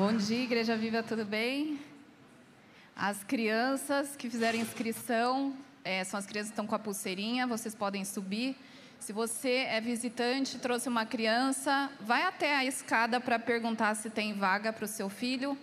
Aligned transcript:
Bom 0.00 0.16
dia, 0.16 0.44
Igreja 0.44 0.78
Viva, 0.78 1.02
tudo 1.02 1.26
bem? 1.26 1.78
As 2.96 3.22
crianças 3.22 4.16
que 4.16 4.30
fizeram 4.30 4.58
inscrição, 4.58 5.54
é, 5.84 6.02
são 6.04 6.18
as 6.18 6.24
crianças 6.24 6.48
que 6.48 6.52
estão 6.54 6.66
com 6.66 6.74
a 6.74 6.78
pulseirinha, 6.78 7.46
vocês 7.46 7.74
podem 7.74 8.02
subir. 8.02 8.56
Se 8.98 9.12
você 9.12 9.66
é 9.68 9.78
visitante, 9.78 10.58
trouxe 10.58 10.88
uma 10.88 11.04
criança, 11.04 11.92
vai 12.00 12.22
até 12.22 12.56
a 12.56 12.64
escada 12.64 13.20
para 13.20 13.38
perguntar 13.38 13.94
se 13.94 14.08
tem 14.08 14.32
vaga 14.32 14.72
para 14.72 14.86
o 14.86 14.88
seu 14.88 15.10
filho, 15.10 15.54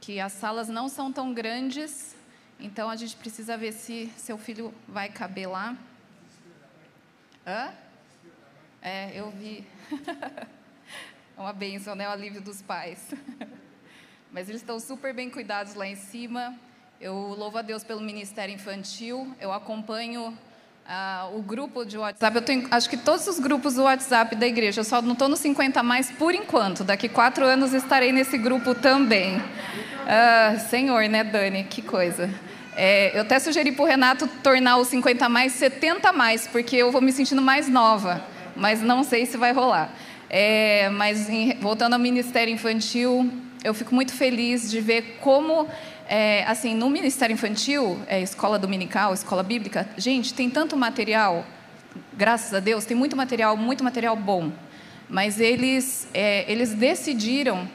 que 0.00 0.18
as 0.20 0.32
salas 0.32 0.70
não 0.70 0.88
são 0.88 1.12
tão 1.12 1.34
grandes, 1.34 2.16
então 2.58 2.88
a 2.88 2.96
gente 2.96 3.14
precisa 3.14 3.58
ver 3.58 3.72
se 3.72 4.10
seu 4.16 4.38
filho 4.38 4.72
vai 4.88 5.10
caber 5.10 5.50
lá. 5.50 5.76
Hã? 7.46 7.74
É, 8.80 9.12
eu 9.14 9.30
vi. 9.30 9.66
É 11.38 11.40
uma 11.42 11.52
bênção, 11.52 11.94
né? 11.94 12.08
O 12.08 12.12
alívio 12.12 12.40
dos 12.40 12.62
pais. 12.62 13.10
Mas 14.36 14.50
eles 14.50 14.60
estão 14.60 14.78
super 14.78 15.14
bem 15.14 15.30
cuidados 15.30 15.74
lá 15.74 15.86
em 15.86 15.96
cima. 15.96 16.54
Eu 17.00 17.14
louvo 17.14 17.56
a 17.56 17.62
Deus 17.62 17.82
pelo 17.82 18.02
Ministério 18.02 18.54
Infantil. 18.54 19.34
Eu 19.40 19.50
acompanho 19.50 20.28
uh, 20.28 21.38
o 21.38 21.40
grupo 21.40 21.86
de 21.86 21.96
WhatsApp. 21.96 22.36
Eu 22.36 22.42
tenho, 22.42 22.68
acho 22.70 22.90
que 22.90 22.98
todos 22.98 23.26
os 23.26 23.38
grupos 23.38 23.76
do 23.76 23.84
WhatsApp 23.84 24.36
da 24.36 24.46
igreja. 24.46 24.80
Eu 24.80 24.84
só 24.84 25.00
não 25.00 25.14
estou 25.14 25.26
no 25.26 25.38
50 25.38 25.82
mais 25.82 26.10
por 26.10 26.34
enquanto. 26.34 26.84
Daqui 26.84 27.08
quatro 27.08 27.46
anos 27.46 27.72
estarei 27.72 28.12
nesse 28.12 28.36
grupo 28.36 28.74
também. 28.74 29.38
Uh, 29.38 30.60
senhor, 30.68 31.08
né, 31.08 31.24
Dani? 31.24 31.64
Que 31.64 31.80
coisa. 31.80 32.28
É, 32.76 33.16
eu 33.16 33.22
até 33.22 33.38
sugeri 33.38 33.72
para 33.72 33.84
o 33.84 33.88
Renato 33.88 34.28
tornar 34.42 34.76
o 34.76 34.84
50 34.84 35.30
mais 35.30 35.52
70 35.54 36.12
mais, 36.12 36.46
porque 36.46 36.76
eu 36.76 36.92
vou 36.92 37.00
me 37.00 37.10
sentindo 37.10 37.40
mais 37.40 37.70
nova. 37.70 38.22
Mas 38.54 38.82
não 38.82 39.02
sei 39.02 39.24
se 39.24 39.38
vai 39.38 39.52
rolar. 39.52 39.90
É, 40.28 40.90
mas 40.90 41.30
em, 41.30 41.58
voltando 41.58 41.94
ao 41.94 41.98
Ministério 41.98 42.52
Infantil, 42.52 43.45
eu 43.66 43.74
fico 43.74 43.92
muito 43.92 44.12
feliz 44.12 44.70
de 44.70 44.80
ver 44.80 45.18
como, 45.20 45.66
é, 46.08 46.44
assim, 46.44 46.72
no 46.72 46.88
Ministério 46.88 47.34
Infantil, 47.34 47.98
é, 48.06 48.20
escola 48.20 48.60
dominical, 48.60 49.12
escola 49.12 49.42
bíblica, 49.42 49.88
gente, 49.96 50.32
tem 50.32 50.48
tanto 50.48 50.76
material, 50.76 51.44
graças 52.12 52.54
a 52.54 52.60
Deus, 52.60 52.84
tem 52.84 52.96
muito 52.96 53.16
material, 53.16 53.56
muito 53.56 53.82
material 53.82 54.14
bom. 54.14 54.52
Mas 55.08 55.40
eles, 55.40 56.06
é, 56.14 56.50
eles 56.50 56.74
decidiram 56.74 57.68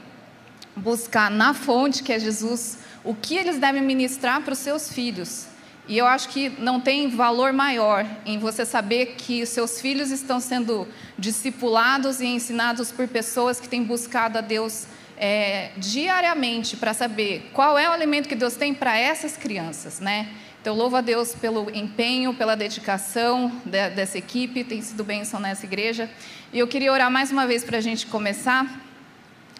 buscar 0.77 1.29
na 1.29 1.53
fonte, 1.53 2.03
que 2.03 2.13
é 2.13 2.19
Jesus, 2.19 2.77
o 3.03 3.13
que 3.13 3.35
eles 3.35 3.59
devem 3.59 3.81
ministrar 3.81 4.41
para 4.43 4.53
os 4.53 4.59
seus 4.59 4.89
filhos. 4.93 5.47
E 5.89 5.97
eu 5.97 6.05
acho 6.05 6.29
que 6.29 6.47
não 6.57 6.79
tem 6.79 7.09
valor 7.09 7.51
maior 7.51 8.05
em 8.25 8.39
você 8.39 8.65
saber 8.65 9.15
que 9.17 9.45
seus 9.45 9.81
filhos 9.81 10.09
estão 10.09 10.39
sendo 10.39 10.87
discipulados 11.19 12.21
e 12.21 12.27
ensinados 12.27 12.93
por 12.93 13.09
pessoas 13.09 13.59
que 13.59 13.67
têm 13.67 13.83
buscado 13.83 14.37
a 14.37 14.41
Deus 14.41 14.85
é, 15.23 15.69
diariamente 15.77 16.75
para 16.75 16.95
saber 16.95 17.51
qual 17.53 17.77
é 17.77 17.87
o 17.87 17.91
alimento 17.91 18.27
que 18.27 18.33
Deus 18.33 18.55
tem 18.55 18.73
para 18.73 18.97
essas 18.97 19.37
crianças, 19.37 19.99
né? 19.99 20.27
Então, 20.59 20.75
louvo 20.75 20.95
a 20.95 21.01
Deus 21.01 21.35
pelo 21.35 21.69
empenho, 21.75 22.33
pela 22.33 22.55
dedicação 22.55 23.51
de, 23.63 23.89
dessa 23.91 24.17
equipe, 24.17 24.63
tem 24.63 24.81
sido 24.81 25.03
bênção 25.03 25.39
nessa 25.39 25.65
igreja. 25.65 26.09
E 26.51 26.57
eu 26.57 26.67
queria 26.67 26.91
orar 26.91 27.11
mais 27.11 27.31
uma 27.31 27.45
vez 27.45 27.63
para 27.63 27.77
a 27.77 27.81
gente 27.81 28.07
começar 28.07 28.65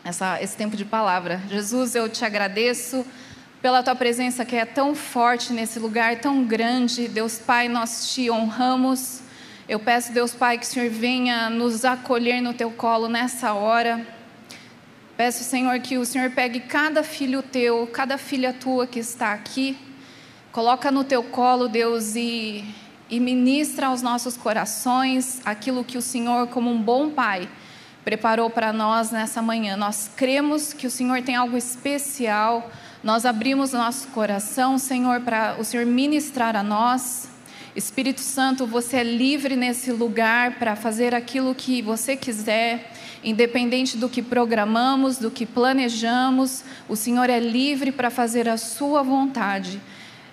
essa, 0.04 0.42
esse 0.42 0.58
tempo 0.58 0.76
de 0.76 0.84
palavra. 0.84 1.40
Jesus, 1.48 1.94
eu 1.94 2.10
te 2.10 2.26
agradeço 2.26 3.06
pela 3.62 3.84
tua 3.84 3.96
presença 3.96 4.44
que 4.44 4.56
é 4.56 4.66
tão 4.66 4.96
forte 4.96 5.54
nesse 5.54 5.78
lugar 5.78 6.20
tão 6.20 6.44
grande. 6.44 7.08
Deus 7.08 7.38
Pai, 7.38 7.68
nós 7.68 8.12
te 8.12 8.32
honramos. 8.32 9.22
Eu 9.70 9.80
peço, 9.80 10.12
Deus 10.12 10.34
Pai, 10.34 10.58
que 10.58 10.66
o 10.66 10.68
Senhor 10.68 10.90
venha 10.90 11.52
nos 11.52 11.86
acolher 11.86 12.42
no 12.42 12.54
teu 12.54 12.72
colo 12.72 13.08
nessa 13.08 13.54
hora. 13.54 14.21
Peço, 15.22 15.44
Senhor, 15.44 15.80
que 15.82 16.00
o 16.00 16.04
Senhor 16.04 16.32
pegue 16.32 16.62
cada 16.62 17.04
filho 17.04 17.44
teu, 17.44 17.86
cada 17.86 18.18
filha 18.18 18.52
tua 18.52 18.88
que 18.88 18.98
está 18.98 19.34
aqui, 19.34 19.78
coloca 20.52 20.90
no 20.90 21.04
teu 21.04 21.22
colo, 21.22 21.68
Deus, 21.68 22.16
e, 22.16 22.66
e 23.08 23.20
ministra 23.20 23.86
aos 23.86 24.02
nossos 24.02 24.36
corações 24.36 25.40
aquilo 25.46 25.84
que 25.84 25.96
o 25.96 26.02
Senhor, 26.02 26.48
como 26.48 26.72
um 26.72 26.82
bom 26.82 27.12
Pai, 27.12 27.48
preparou 28.04 28.50
para 28.50 28.74
nós 28.74 29.12
nessa 29.12 29.44
manhã. 29.44 29.78
Nós 29.78 30.10
cremos 30.16 30.74
que 30.74 30.88
o 30.88 30.90
Senhor 30.90 31.22
tem 31.22 31.36
algo 31.36 31.56
especial 31.56 32.72
nós 33.04 33.24
abrimos 33.24 33.74
nosso 33.74 34.08
coração, 34.08 34.80
Senhor, 34.80 35.22
para 35.22 35.56
o 35.60 35.64
Senhor 35.64 35.86
ministrar 35.86 36.56
a 36.56 36.64
nós. 36.64 37.30
Espírito 37.76 38.22
Santo, 38.22 38.66
você 38.66 38.98
é 38.98 39.04
livre 39.04 39.56
nesse 39.56 39.92
lugar 39.92 40.58
para 40.58 40.76
fazer 40.76 41.14
aquilo 41.14 41.54
que 41.54 41.80
você 41.80 42.16
quiser, 42.18 42.91
independente 43.24 43.98
do 43.98 44.10
que 44.10 44.22
programamos, 44.22 45.18
do 45.18 45.30
que 45.30 45.46
planejamos, 45.46 46.64
o 46.90 46.96
Senhor 46.96 47.30
é 47.30 47.40
livre 47.40 47.92
para 47.92 48.10
fazer 48.10 48.50
a 48.50 48.58
sua 48.58 49.04
vontade. 49.04 49.80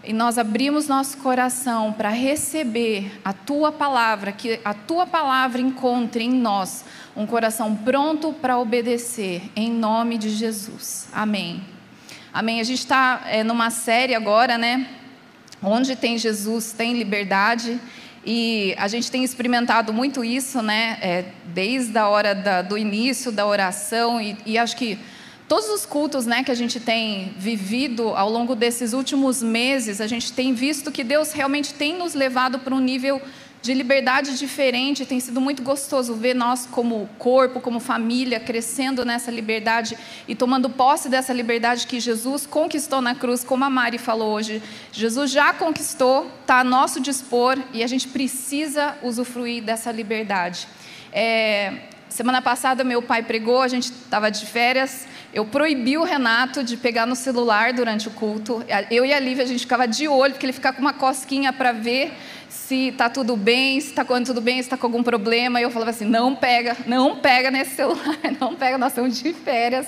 E 0.02 0.12
nós 0.12 0.38
abrimos 0.38 0.88
nosso 0.88 1.18
coração 1.18 1.92
para 1.92 2.08
receber 2.08 3.20
a 3.24 3.32
tua 3.32 3.70
palavra, 3.70 4.32
que 4.32 4.58
a 4.64 4.72
tua 4.72 5.06
palavra 5.06 5.60
encontre 5.60 6.24
em 6.24 6.30
nós 6.30 6.84
um 7.16 7.26
coração 7.26 7.74
pronto 7.74 8.32
para 8.32 8.58
obedecer, 8.58 9.42
em 9.54 9.70
nome 9.70 10.16
de 10.16 10.30
Jesus. 10.30 11.08
Amém. 11.12 11.62
Amém. 12.32 12.60
A 12.60 12.64
gente 12.64 12.78
está 12.78 13.22
é, 13.26 13.42
numa 13.42 13.70
série 13.70 14.14
agora, 14.14 14.56
né? 14.56 14.86
Onde 15.62 15.96
tem 15.96 16.16
Jesus, 16.16 16.72
tem 16.72 16.96
liberdade. 16.96 17.80
E 18.24 18.74
a 18.78 18.88
gente 18.88 19.10
tem 19.10 19.24
experimentado 19.24 19.92
muito 19.92 20.24
isso, 20.24 20.60
né? 20.60 20.98
É, 21.00 21.24
desde 21.46 21.96
a 21.96 22.08
hora 22.08 22.34
da, 22.34 22.62
do 22.62 22.76
início 22.76 23.32
da 23.32 23.46
oração. 23.46 24.20
E, 24.20 24.36
e 24.44 24.58
acho 24.58 24.76
que 24.76 24.98
todos 25.48 25.68
os 25.70 25.86
cultos 25.86 26.26
né, 26.26 26.44
que 26.44 26.50
a 26.50 26.54
gente 26.54 26.78
tem 26.78 27.32
vivido 27.38 28.10
ao 28.10 28.30
longo 28.30 28.54
desses 28.54 28.92
últimos 28.92 29.42
meses, 29.42 30.00
a 30.00 30.06
gente 30.06 30.32
tem 30.32 30.52
visto 30.52 30.92
que 30.92 31.02
Deus 31.02 31.32
realmente 31.32 31.72
tem 31.72 31.96
nos 31.96 32.12
levado 32.12 32.58
para 32.58 32.74
um 32.74 32.80
nível 32.80 33.20
de 33.60 33.74
liberdade 33.74 34.38
diferente. 34.38 35.04
Tem 35.04 35.20
sido 35.20 35.40
muito 35.40 35.62
gostoso 35.62 36.14
ver 36.14 36.34
nós, 36.34 36.66
como 36.66 37.08
corpo, 37.18 37.60
como 37.60 37.80
família, 37.80 38.38
crescendo 38.38 39.04
nessa 39.04 39.30
liberdade 39.30 39.96
e 40.26 40.34
tomando 40.34 40.70
posse 40.70 41.08
dessa 41.08 41.32
liberdade 41.32 41.86
que 41.86 42.00
Jesus 42.00 42.46
conquistou 42.46 43.00
na 43.00 43.14
cruz, 43.14 43.42
como 43.42 43.64
a 43.64 43.70
Mari 43.70 43.98
falou 43.98 44.32
hoje. 44.32 44.62
Jesus 44.92 45.30
já 45.30 45.52
conquistou, 45.52 46.30
está 46.40 46.60
a 46.60 46.64
nosso 46.64 47.00
dispor 47.00 47.58
e 47.72 47.82
a 47.82 47.86
gente 47.86 48.08
precisa 48.08 48.96
usufruir 49.02 49.62
dessa 49.62 49.90
liberdade. 49.90 50.68
É, 51.12 51.72
semana 52.08 52.40
passada, 52.40 52.84
meu 52.84 53.02
pai 53.02 53.22
pregou, 53.22 53.62
a 53.62 53.68
gente 53.68 53.90
estava 53.90 54.30
de 54.30 54.46
férias. 54.46 55.06
Eu 55.32 55.44
proibi 55.44 55.98
o 55.98 56.04
Renato 56.04 56.64
de 56.64 56.76
pegar 56.76 57.06
no 57.06 57.14
celular 57.14 57.72
durante 57.72 58.08
o 58.08 58.10
culto. 58.10 58.64
Eu 58.90 59.04
e 59.04 59.12
a 59.12 59.20
Lívia, 59.20 59.44
a 59.44 59.46
gente 59.46 59.60
ficava 59.60 59.86
de 59.86 60.08
olho, 60.08 60.32
porque 60.32 60.46
ele 60.46 60.52
ficava 60.52 60.76
com 60.76 60.82
uma 60.82 60.94
cosquinha 60.94 61.52
para 61.52 61.72
ver 61.72 62.12
se 62.68 62.88
está 62.88 63.08
tudo 63.08 63.34
bem, 63.34 63.80
se 63.80 63.88
está 63.88 64.04
tudo 64.04 64.42
bem, 64.42 64.56
se 64.56 64.60
está 64.60 64.76
com 64.76 64.86
algum 64.86 65.02
problema. 65.02 65.58
E 65.58 65.62
eu 65.62 65.70
falava 65.70 65.90
assim: 65.90 66.04
não 66.04 66.36
pega, 66.36 66.76
não 66.86 67.16
pega 67.16 67.50
nesse 67.50 67.70
celular, 67.76 68.18
não 68.38 68.54
pega, 68.54 68.76
nós 68.76 68.92
estamos 68.92 69.18
de 69.18 69.32
férias. 69.32 69.86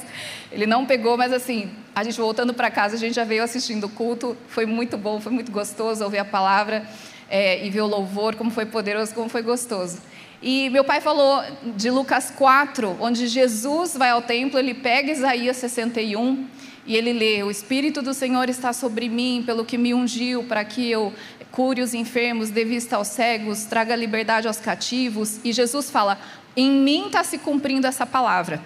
Ele 0.51 0.65
não 0.65 0.87
pegou, 0.87 1.15
mas 1.15 1.31
assim, 1.31 1.71
a 1.95 2.03
gente 2.03 2.19
voltando 2.19 2.55
para 2.55 2.71
casa, 2.71 2.97
a 2.97 2.99
gente 2.99 3.15
já 3.15 3.23
veio 3.23 3.43
assistindo 3.43 3.85
o 3.85 3.89
culto, 3.91 4.35
foi 4.49 4.65
muito 4.65 4.97
bom, 4.97 5.21
foi 5.21 5.31
muito 5.31 5.53
gostoso 5.53 6.03
ouvir 6.03 6.19
a 6.19 6.25
palavra 6.25 6.83
é, 7.29 7.65
e 7.65 7.69
ver 7.69 7.83
o 7.83 7.87
louvor, 7.87 8.35
como 8.35 8.51
foi 8.51 8.65
poderoso, 8.65 9.15
como 9.15 9.29
foi 9.29 9.43
gostoso. 9.43 9.99
E 10.43 10.71
meu 10.71 10.83
pai 10.83 11.03
falou 11.03 11.45
de 11.77 11.91
Lucas 11.91 12.31
4, 12.31 12.97
onde 12.99 13.27
Jesus 13.27 13.95
vai 13.95 14.09
ao 14.09 14.23
templo, 14.23 14.59
ele 14.59 14.73
pega 14.73 15.13
Isaías 15.13 15.59
61 15.59 16.47
e 16.87 16.97
ele 16.97 17.13
lê: 17.13 17.43
O 17.43 17.51
Espírito 17.51 18.01
do 18.01 18.15
Senhor 18.15 18.49
está 18.49 18.73
sobre 18.73 19.09
mim, 19.09 19.43
pelo 19.45 19.67
que 19.67 19.77
me 19.77 19.93
ungiu, 19.93 20.45
para 20.45 20.65
que 20.65 20.91
eu 20.91 21.13
cure 21.51 21.83
os 21.83 21.95
enfermos, 21.95 22.51
dê 22.51 22.65
vista 22.65 22.97
aos 22.97 23.09
cegos, 23.09 23.65
traga 23.65 23.95
liberdade 23.97 24.47
aos 24.47 24.59
cativos. 24.59 25.41
E 25.45 25.53
Jesus 25.53 25.91
fala: 25.91 26.19
em 26.57 26.71
mim 26.71 27.07
está 27.07 27.23
se 27.23 27.39
cumprindo 27.39 27.87
essa 27.87 28.07
palavra. 28.07 28.61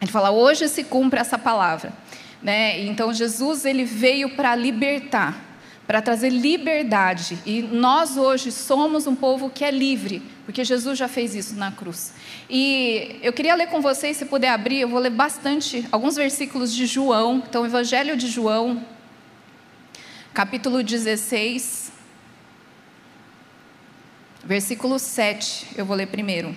Ele 0.00 0.10
fala: 0.10 0.30
hoje 0.30 0.68
se 0.68 0.84
cumpre 0.84 1.20
essa 1.20 1.38
palavra. 1.38 1.92
Né? 2.42 2.80
Então 2.82 3.12
Jesus 3.12 3.64
ele 3.64 3.84
veio 3.84 4.30
para 4.36 4.54
libertar, 4.54 5.36
para 5.86 6.00
trazer 6.00 6.30
liberdade. 6.30 7.38
E 7.44 7.62
nós 7.62 8.16
hoje 8.16 8.52
somos 8.52 9.06
um 9.06 9.14
povo 9.14 9.50
que 9.50 9.64
é 9.64 9.70
livre, 9.70 10.22
porque 10.44 10.64
Jesus 10.64 10.96
já 10.98 11.08
fez 11.08 11.34
isso 11.34 11.56
na 11.56 11.72
cruz. 11.72 12.12
E 12.48 13.18
eu 13.22 13.32
queria 13.32 13.54
ler 13.54 13.66
com 13.66 13.80
vocês, 13.80 14.16
se 14.16 14.24
puder 14.24 14.50
abrir, 14.50 14.80
eu 14.80 14.88
vou 14.88 15.00
ler 15.00 15.10
bastante 15.10 15.84
alguns 15.90 16.14
versículos 16.14 16.72
de 16.72 16.86
João. 16.86 17.42
Então, 17.48 17.66
Evangelho 17.66 18.16
de 18.16 18.28
João, 18.28 18.84
capítulo 20.32 20.82
16, 20.82 21.87
Versículo 24.48 24.98
7, 24.98 25.76
eu 25.76 25.84
vou 25.84 25.94
ler 25.94 26.06
primeiro. 26.06 26.56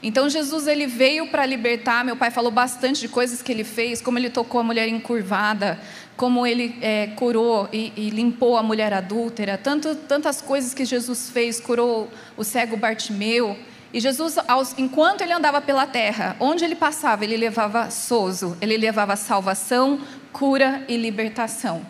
Então 0.00 0.30
Jesus 0.30 0.68
ele 0.68 0.86
veio 0.86 1.26
para 1.32 1.44
libertar. 1.44 2.04
Meu 2.04 2.14
pai 2.14 2.30
falou 2.30 2.52
bastante 2.52 3.00
de 3.00 3.08
coisas 3.08 3.42
que 3.42 3.50
ele 3.50 3.64
fez, 3.64 4.00
como 4.00 4.20
ele 4.20 4.30
tocou 4.30 4.60
a 4.60 4.62
mulher 4.62 4.86
encurvada, 4.86 5.76
como 6.16 6.46
ele 6.46 6.78
é, 6.80 7.08
curou 7.16 7.68
e, 7.72 7.92
e, 7.96 8.08
limpou 8.08 8.56
a 8.56 8.62
mulher 8.62 8.92
adúltera, 8.92 9.58
tanto, 9.58 9.96
tantas 9.96 10.40
coisas 10.40 10.72
que 10.72 10.84
Jesus 10.84 11.28
fez, 11.28 11.58
curou 11.58 12.08
o 12.36 12.44
cego 12.44 12.76
Bartimeu. 12.76 13.58
E 13.92 13.98
Jesus, 13.98 14.36
enquanto 14.78 15.22
ele 15.22 15.32
andava 15.32 15.60
pela 15.60 15.88
terra, 15.88 16.36
onde 16.38 16.64
ele 16.64 16.76
passava, 16.76 17.24
ele 17.24 17.36
levava 17.36 17.90
sozo, 17.90 18.56
ele 18.60 18.76
levava 18.76 19.16
salvação, 19.16 19.98
cura 20.32 20.84
e 20.86 20.96
libertação. 20.96 21.84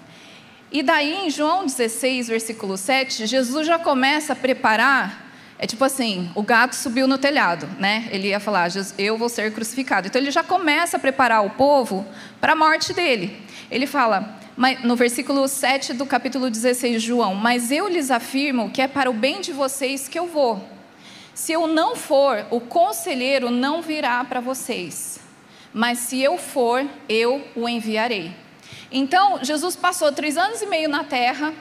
E 0.70 0.82
daí, 0.82 1.26
em 1.26 1.30
João 1.30 1.64
16, 1.64 2.28
versículo 2.28 2.76
7, 2.76 3.26
Jesus 3.26 3.66
já 3.66 3.78
começa 3.78 4.34
a 4.34 4.36
preparar. 4.36 5.26
É 5.58 5.66
tipo 5.66 5.82
assim: 5.82 6.30
o 6.34 6.42
gato 6.42 6.76
subiu 6.76 7.08
no 7.08 7.16
telhado, 7.16 7.66
né? 7.78 8.06
Ele 8.10 8.28
ia 8.28 8.38
falar, 8.38 8.68
eu 8.98 9.16
vou 9.16 9.28
ser 9.28 9.52
crucificado. 9.52 10.06
Então 10.06 10.20
ele 10.20 10.30
já 10.30 10.42
começa 10.42 10.98
a 10.98 11.00
preparar 11.00 11.44
o 11.44 11.50
povo 11.50 12.06
para 12.40 12.52
a 12.52 12.56
morte 12.56 12.92
dele. 12.92 13.40
Ele 13.70 13.86
fala, 13.86 14.38
no 14.84 14.94
versículo 14.94 15.48
7 15.48 15.94
do 15.94 16.04
capítulo 16.04 16.50
16 16.50 17.00
de 17.00 17.08
João: 17.08 17.34
Mas 17.34 17.70
eu 17.70 17.88
lhes 17.88 18.10
afirmo 18.10 18.70
que 18.70 18.82
é 18.82 18.88
para 18.88 19.10
o 19.10 19.14
bem 19.14 19.40
de 19.40 19.52
vocês 19.52 20.06
que 20.06 20.18
eu 20.18 20.26
vou. 20.26 20.62
Se 21.32 21.52
eu 21.52 21.66
não 21.66 21.96
for, 21.96 22.44
o 22.50 22.60
conselheiro 22.60 23.50
não 23.50 23.80
virá 23.80 24.22
para 24.24 24.40
vocês. 24.40 25.20
Mas 25.72 25.98
se 26.00 26.20
eu 26.20 26.36
for, 26.36 26.84
eu 27.08 27.42
o 27.54 27.68
enviarei. 27.68 28.34
Então, 28.90 29.44
Jesus 29.44 29.76
passou 29.76 30.10
três 30.12 30.38
anos 30.38 30.62
e 30.62 30.66
meio 30.66 30.88
na 30.88 31.04
terra, 31.04 31.52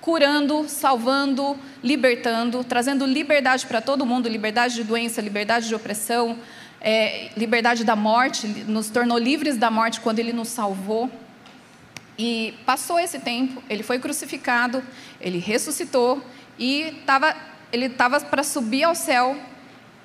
curando, 0.00 0.68
salvando, 0.68 1.56
libertando, 1.82 2.64
trazendo 2.64 3.06
liberdade 3.06 3.66
para 3.66 3.80
todo 3.80 4.04
mundo 4.04 4.28
liberdade 4.28 4.74
de 4.74 4.82
doença, 4.82 5.20
liberdade 5.20 5.68
de 5.68 5.74
opressão, 5.74 6.36
é, 6.80 7.30
liberdade 7.36 7.84
da 7.84 7.94
morte, 7.94 8.48
nos 8.48 8.90
tornou 8.90 9.16
livres 9.16 9.56
da 9.56 9.70
morte 9.70 10.00
quando 10.00 10.18
ele 10.18 10.32
nos 10.32 10.48
salvou. 10.48 11.08
E 12.18 12.54
passou 12.66 12.98
esse 12.98 13.20
tempo, 13.20 13.62
ele 13.70 13.84
foi 13.84 14.00
crucificado, 14.00 14.82
ele 15.20 15.38
ressuscitou 15.38 16.22
e 16.58 17.00
tava, 17.06 17.34
ele 17.72 17.86
estava 17.86 18.20
para 18.20 18.42
subir 18.42 18.82
ao 18.82 18.94
céu, 18.94 19.36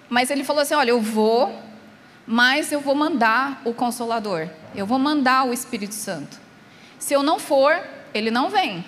mas 0.08 0.30
ele 0.30 0.44
falou 0.44 0.62
assim: 0.62 0.76
Olha, 0.76 0.92
eu 0.92 1.02
vou, 1.02 1.60
mas 2.26 2.72
eu 2.72 2.80
vou 2.80 2.96
mandar 2.96 3.62
o 3.66 3.74
Consolador, 3.74 4.48
eu 4.76 4.86
vou 4.86 5.00
mandar 5.00 5.46
o 5.46 5.52
Espírito 5.52 5.96
Santo. 5.96 6.47
Se 7.00 7.14
eu 7.14 7.24
não 7.24 7.40
for, 7.40 7.78
ele 8.14 8.32
não 8.32 8.50
vem. 8.50 8.84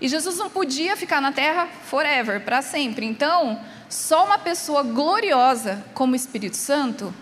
E 0.00 0.08
Jesus 0.08 0.36
não 0.36 0.48
podia 0.48 0.96
ficar 0.96 1.20
na 1.20 1.32
terra 1.32 1.66
forever, 1.84 2.44
para 2.44 2.62
sempre. 2.62 3.04
Então, 3.04 3.60
só 3.88 4.24
uma 4.24 4.38
pessoa 4.38 4.82
gloriosa 4.82 5.84
como 5.92 6.12
o 6.12 6.16
Espírito 6.16 6.56
Santo 6.56 7.12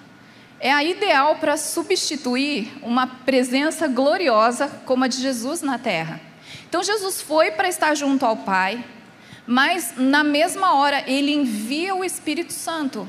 é 0.60 0.72
a 0.72 0.82
ideal 0.82 1.36
para 1.36 1.56
substituir 1.56 2.72
uma 2.82 3.06
presença 3.06 3.86
gloriosa 3.86 4.68
como 4.84 5.04
a 5.04 5.08
de 5.08 5.20
Jesus 5.20 5.62
na 5.62 5.78
terra. 5.78 6.20
Então, 6.68 6.82
Jesus 6.82 7.20
foi 7.20 7.50
para 7.50 7.68
estar 7.68 7.94
junto 7.94 8.26
ao 8.26 8.36
Pai, 8.38 8.84
mas 9.46 9.94
na 9.96 10.22
mesma 10.22 10.74
hora 10.74 11.02
ele 11.06 11.32
envia 11.32 11.94
o 11.94 12.04
Espírito 12.04 12.52
Santo. 12.52 13.08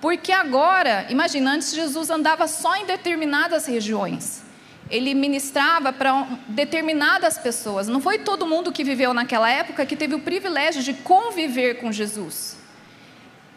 Porque 0.00 0.32
agora, 0.32 1.06
imagina, 1.10 1.52
antes 1.52 1.74
Jesus 1.74 2.10
andava 2.10 2.46
só 2.46 2.76
em 2.76 2.86
determinadas 2.86 3.66
regiões. 3.66 4.49
Ele 4.90 5.14
ministrava 5.14 5.92
para 5.92 6.26
determinadas 6.48 7.38
pessoas. 7.38 7.86
Não 7.88 8.00
foi 8.00 8.18
todo 8.18 8.46
mundo 8.46 8.72
que 8.72 8.82
viveu 8.82 9.14
naquela 9.14 9.50
época 9.50 9.86
que 9.86 9.96
teve 9.96 10.14
o 10.14 10.20
privilégio 10.20 10.82
de 10.82 10.94
conviver 10.94 11.74
com 11.80 11.92
Jesus. 11.92 12.58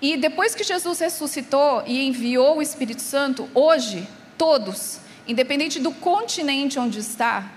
E 0.01 0.17
depois 0.17 0.53
que 0.53 0.63
Jesus 0.63 0.99
ressuscitou 0.99 1.81
e 1.87 2.05
enviou 2.05 2.57
o 2.57 2.61
Espírito 2.61 3.01
Santo, 3.01 3.49
hoje, 3.55 4.07
todos, 4.37 4.99
independente 5.27 5.79
do 5.79 5.91
continente 5.91 6.77
onde 6.77 6.99
está, 6.99 7.49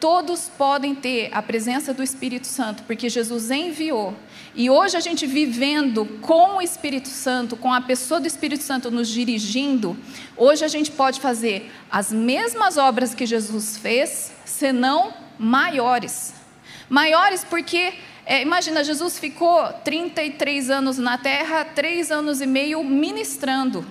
todos 0.00 0.50
podem 0.56 0.94
ter 0.94 1.28
a 1.30 1.42
presença 1.42 1.92
do 1.92 2.02
Espírito 2.02 2.46
Santo, 2.46 2.82
porque 2.84 3.10
Jesus 3.10 3.50
enviou. 3.50 4.16
E 4.54 4.68
hoje 4.68 4.96
a 4.96 5.00
gente 5.00 5.26
vivendo 5.26 6.04
com 6.20 6.56
o 6.56 6.62
Espírito 6.62 7.08
Santo, 7.08 7.56
com 7.56 7.72
a 7.72 7.80
pessoa 7.80 8.20
do 8.20 8.26
Espírito 8.26 8.64
Santo 8.64 8.90
nos 8.90 9.08
dirigindo, 9.08 9.96
hoje 10.36 10.64
a 10.64 10.68
gente 10.68 10.90
pode 10.90 11.20
fazer 11.20 11.70
as 11.90 12.12
mesmas 12.12 12.76
obras 12.76 13.14
que 13.14 13.24
Jesus 13.26 13.76
fez, 13.76 14.32
senão 14.44 15.14
maiores. 15.38 16.34
Maiores 16.88 17.44
porque, 17.44 17.94
é, 18.26 18.42
imagina, 18.42 18.82
Jesus 18.82 19.18
ficou 19.18 19.72
33 19.84 20.68
anos 20.68 20.98
na 20.98 21.16
terra, 21.16 21.64
três 21.64 22.10
anos 22.10 22.40
e 22.40 22.46
meio 22.46 22.82
ministrando. 22.82 23.86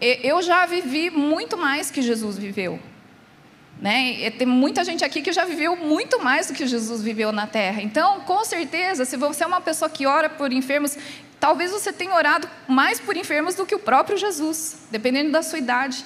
Eu 0.00 0.42
já 0.42 0.66
vivi 0.66 1.10
muito 1.10 1.56
mais 1.56 1.90
que 1.90 2.02
Jesus 2.02 2.36
viveu. 2.36 2.80
Né? 3.78 4.30
Tem 4.30 4.46
muita 4.46 4.84
gente 4.84 5.04
aqui 5.04 5.22
que 5.22 5.32
já 5.32 5.44
viveu 5.44 5.76
muito 5.76 6.22
mais 6.22 6.46
do 6.46 6.54
que 6.54 6.66
Jesus 6.66 7.02
viveu 7.02 7.32
na 7.32 7.46
terra. 7.46 7.82
Então, 7.82 8.20
com 8.20 8.44
certeza, 8.44 9.04
se 9.04 9.16
você 9.16 9.44
é 9.44 9.46
uma 9.46 9.60
pessoa 9.60 9.90
que 9.90 10.06
ora 10.06 10.28
por 10.28 10.52
enfermos, 10.52 10.96
talvez 11.38 11.70
você 11.70 11.92
tenha 11.92 12.14
orado 12.14 12.48
mais 12.68 13.00
por 13.00 13.16
enfermos 13.16 13.54
do 13.54 13.64
que 13.64 13.74
o 13.74 13.78
próprio 13.78 14.18
Jesus, 14.18 14.76
dependendo 14.90 15.30
da 15.30 15.42
sua 15.42 15.58
idade. 15.58 16.04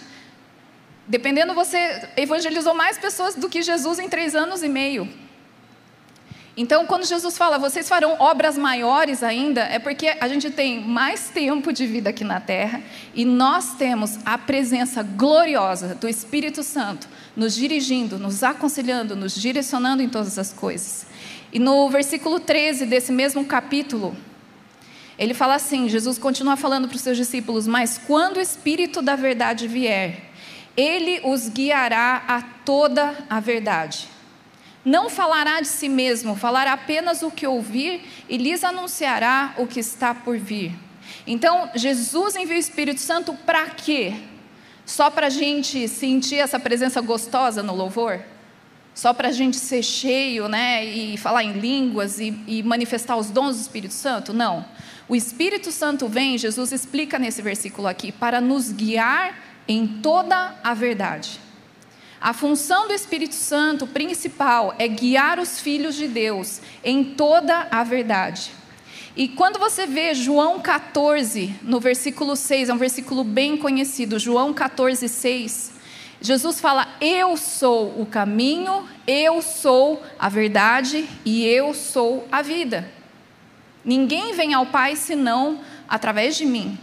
Dependendo, 1.06 1.52
você 1.52 2.08
evangelizou 2.16 2.74
mais 2.74 2.96
pessoas 2.96 3.34
do 3.34 3.48
que 3.48 3.60
Jesus 3.60 3.98
em 3.98 4.08
três 4.08 4.34
anos 4.34 4.62
e 4.62 4.68
meio. 4.68 5.08
Então, 6.56 6.86
quando 6.86 7.04
Jesus 7.04 7.36
fala, 7.36 7.58
vocês 7.58 7.88
farão 7.88 8.16
obras 8.20 8.56
maiores 8.56 9.24
ainda, 9.24 9.62
é 9.62 9.80
porque 9.80 10.16
a 10.20 10.28
gente 10.28 10.50
tem 10.50 10.80
mais 10.80 11.28
tempo 11.28 11.72
de 11.72 11.84
vida 11.84 12.10
aqui 12.10 12.22
na 12.22 12.40
terra 12.40 12.80
e 13.12 13.24
nós 13.24 13.74
temos 13.74 14.20
a 14.24 14.38
presença 14.38 15.02
gloriosa 15.02 15.96
do 15.96 16.08
Espírito 16.08 16.62
Santo 16.62 17.08
nos 17.36 17.54
dirigindo, 17.54 18.18
nos 18.18 18.42
aconselhando, 18.42 19.16
nos 19.16 19.34
direcionando 19.34 20.02
em 20.02 20.08
todas 20.08 20.38
as 20.38 20.52
coisas. 20.52 21.06
E 21.52 21.58
no 21.58 21.88
versículo 21.88 22.40
13 22.40 22.86
desse 22.86 23.12
mesmo 23.12 23.44
capítulo, 23.44 24.16
ele 25.18 25.34
fala 25.34 25.54
assim: 25.54 25.88
Jesus 25.88 26.18
continua 26.18 26.56
falando 26.56 26.88
para 26.88 26.96
os 26.96 27.02
seus 27.02 27.16
discípulos, 27.16 27.66
mas 27.66 27.98
quando 27.98 28.38
o 28.38 28.40
Espírito 28.40 29.00
da 29.00 29.16
verdade 29.16 29.68
vier, 29.68 30.30
ele 30.76 31.20
os 31.24 31.48
guiará 31.48 32.24
a 32.26 32.42
toda 32.64 33.16
a 33.30 33.40
verdade 33.40 34.14
não 34.84 35.08
falará 35.08 35.60
de 35.60 35.68
si 35.68 35.88
mesmo, 35.88 36.36
falará 36.36 36.74
apenas 36.74 37.22
o 37.22 37.30
que 37.30 37.46
ouvir 37.46 38.02
e 38.28 38.36
lhes 38.36 38.62
anunciará 38.62 39.54
o 39.56 39.66
que 39.66 39.80
está 39.80 40.14
por 40.14 40.36
vir. 40.36 40.72
Então, 41.26 41.70
Jesus 41.74 42.36
envia 42.36 42.56
o 42.56 42.58
Espírito 42.58 43.00
Santo 43.00 43.32
para 43.46 43.66
quê? 43.70 44.14
Só 44.86 45.10
para 45.10 45.28
a 45.28 45.30
gente 45.30 45.88
sentir 45.88 46.36
essa 46.36 46.58
presença 46.60 47.00
gostosa 47.00 47.62
no 47.62 47.74
louvor? 47.74 48.20
Só 48.94 49.12
para 49.12 49.28
a 49.28 49.32
gente 49.32 49.56
ser 49.56 49.82
cheio, 49.82 50.48
né? 50.48 50.84
E 50.84 51.16
falar 51.16 51.42
em 51.42 51.52
línguas 51.52 52.20
e, 52.20 52.38
e 52.46 52.62
manifestar 52.62 53.16
os 53.16 53.30
dons 53.30 53.56
do 53.56 53.62
Espírito 53.62 53.94
Santo? 53.94 54.32
Não. 54.32 54.64
O 55.08 55.16
Espírito 55.16 55.72
Santo 55.72 56.06
vem, 56.06 56.38
Jesus 56.38 56.70
explica 56.70 57.18
nesse 57.18 57.42
versículo 57.42 57.88
aqui, 57.88 58.12
para 58.12 58.40
nos 58.40 58.70
guiar 58.70 59.36
em 59.66 59.86
toda 59.86 60.54
a 60.62 60.74
verdade. 60.74 61.40
A 62.20 62.32
função 62.32 62.86
do 62.86 62.94
Espírito 62.94 63.34
Santo 63.34 63.86
principal 63.86 64.74
é 64.78 64.88
guiar 64.88 65.38
os 65.38 65.60
filhos 65.60 65.94
de 65.94 66.08
Deus 66.08 66.60
em 66.82 67.04
toda 67.04 67.68
a 67.70 67.84
verdade. 67.84 68.50
E 69.16 69.28
quando 69.28 69.60
você 69.60 69.86
vê 69.86 70.12
João 70.12 70.58
14, 70.58 71.54
no 71.62 71.78
versículo 71.78 72.34
6, 72.34 72.68
é 72.68 72.74
um 72.74 72.78
versículo 72.78 73.22
bem 73.22 73.56
conhecido, 73.56 74.18
João 74.18 74.52
14, 74.52 75.08
6, 75.08 75.72
Jesus 76.20 76.58
fala: 76.58 76.88
Eu 77.00 77.36
sou 77.36 78.00
o 78.00 78.06
caminho, 78.06 78.88
eu 79.06 79.42
sou 79.42 80.02
a 80.18 80.28
verdade 80.28 81.08
e 81.24 81.44
eu 81.46 81.74
sou 81.74 82.26
a 82.32 82.42
vida. 82.42 82.90
Ninguém 83.84 84.34
vem 84.34 84.54
ao 84.54 84.66
Pai 84.66 84.96
senão 84.96 85.60
através 85.86 86.36
de 86.36 86.46
mim. 86.46 86.78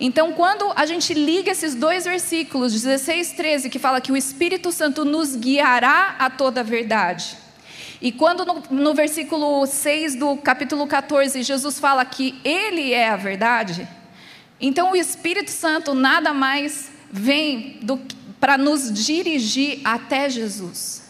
Então, 0.00 0.32
quando 0.32 0.72
a 0.74 0.86
gente 0.86 1.12
liga 1.12 1.50
esses 1.50 1.74
dois 1.74 2.04
versículos, 2.04 2.72
16 2.72 3.32
e 3.32 3.36
13, 3.36 3.70
que 3.70 3.78
fala 3.78 4.00
que 4.00 4.10
o 4.10 4.16
Espírito 4.16 4.72
Santo 4.72 5.04
nos 5.04 5.36
guiará 5.36 6.16
a 6.18 6.30
toda 6.30 6.60
a 6.60 6.64
verdade, 6.64 7.36
e 8.00 8.10
quando 8.10 8.44
no, 8.44 8.62
no, 8.70 8.94
versículo 8.94 9.66
6 9.66 10.14
do 10.16 10.36
capítulo 10.36 10.86
14, 10.86 11.42
Jesus 11.42 11.78
fala 11.78 12.04
que 12.04 12.40
Ele 12.42 12.92
é 12.92 13.10
a 13.10 13.16
verdade, 13.16 13.86
então 14.60 14.92
o 14.92 14.96
Espírito 14.96 15.50
Santo 15.50 15.94
nada 15.94 16.32
mais 16.32 16.90
vem 17.10 17.80
para 18.38 18.56
nos 18.56 18.92
dirigir 18.92 19.80
até 19.84 20.30
Jesus. 20.30 21.02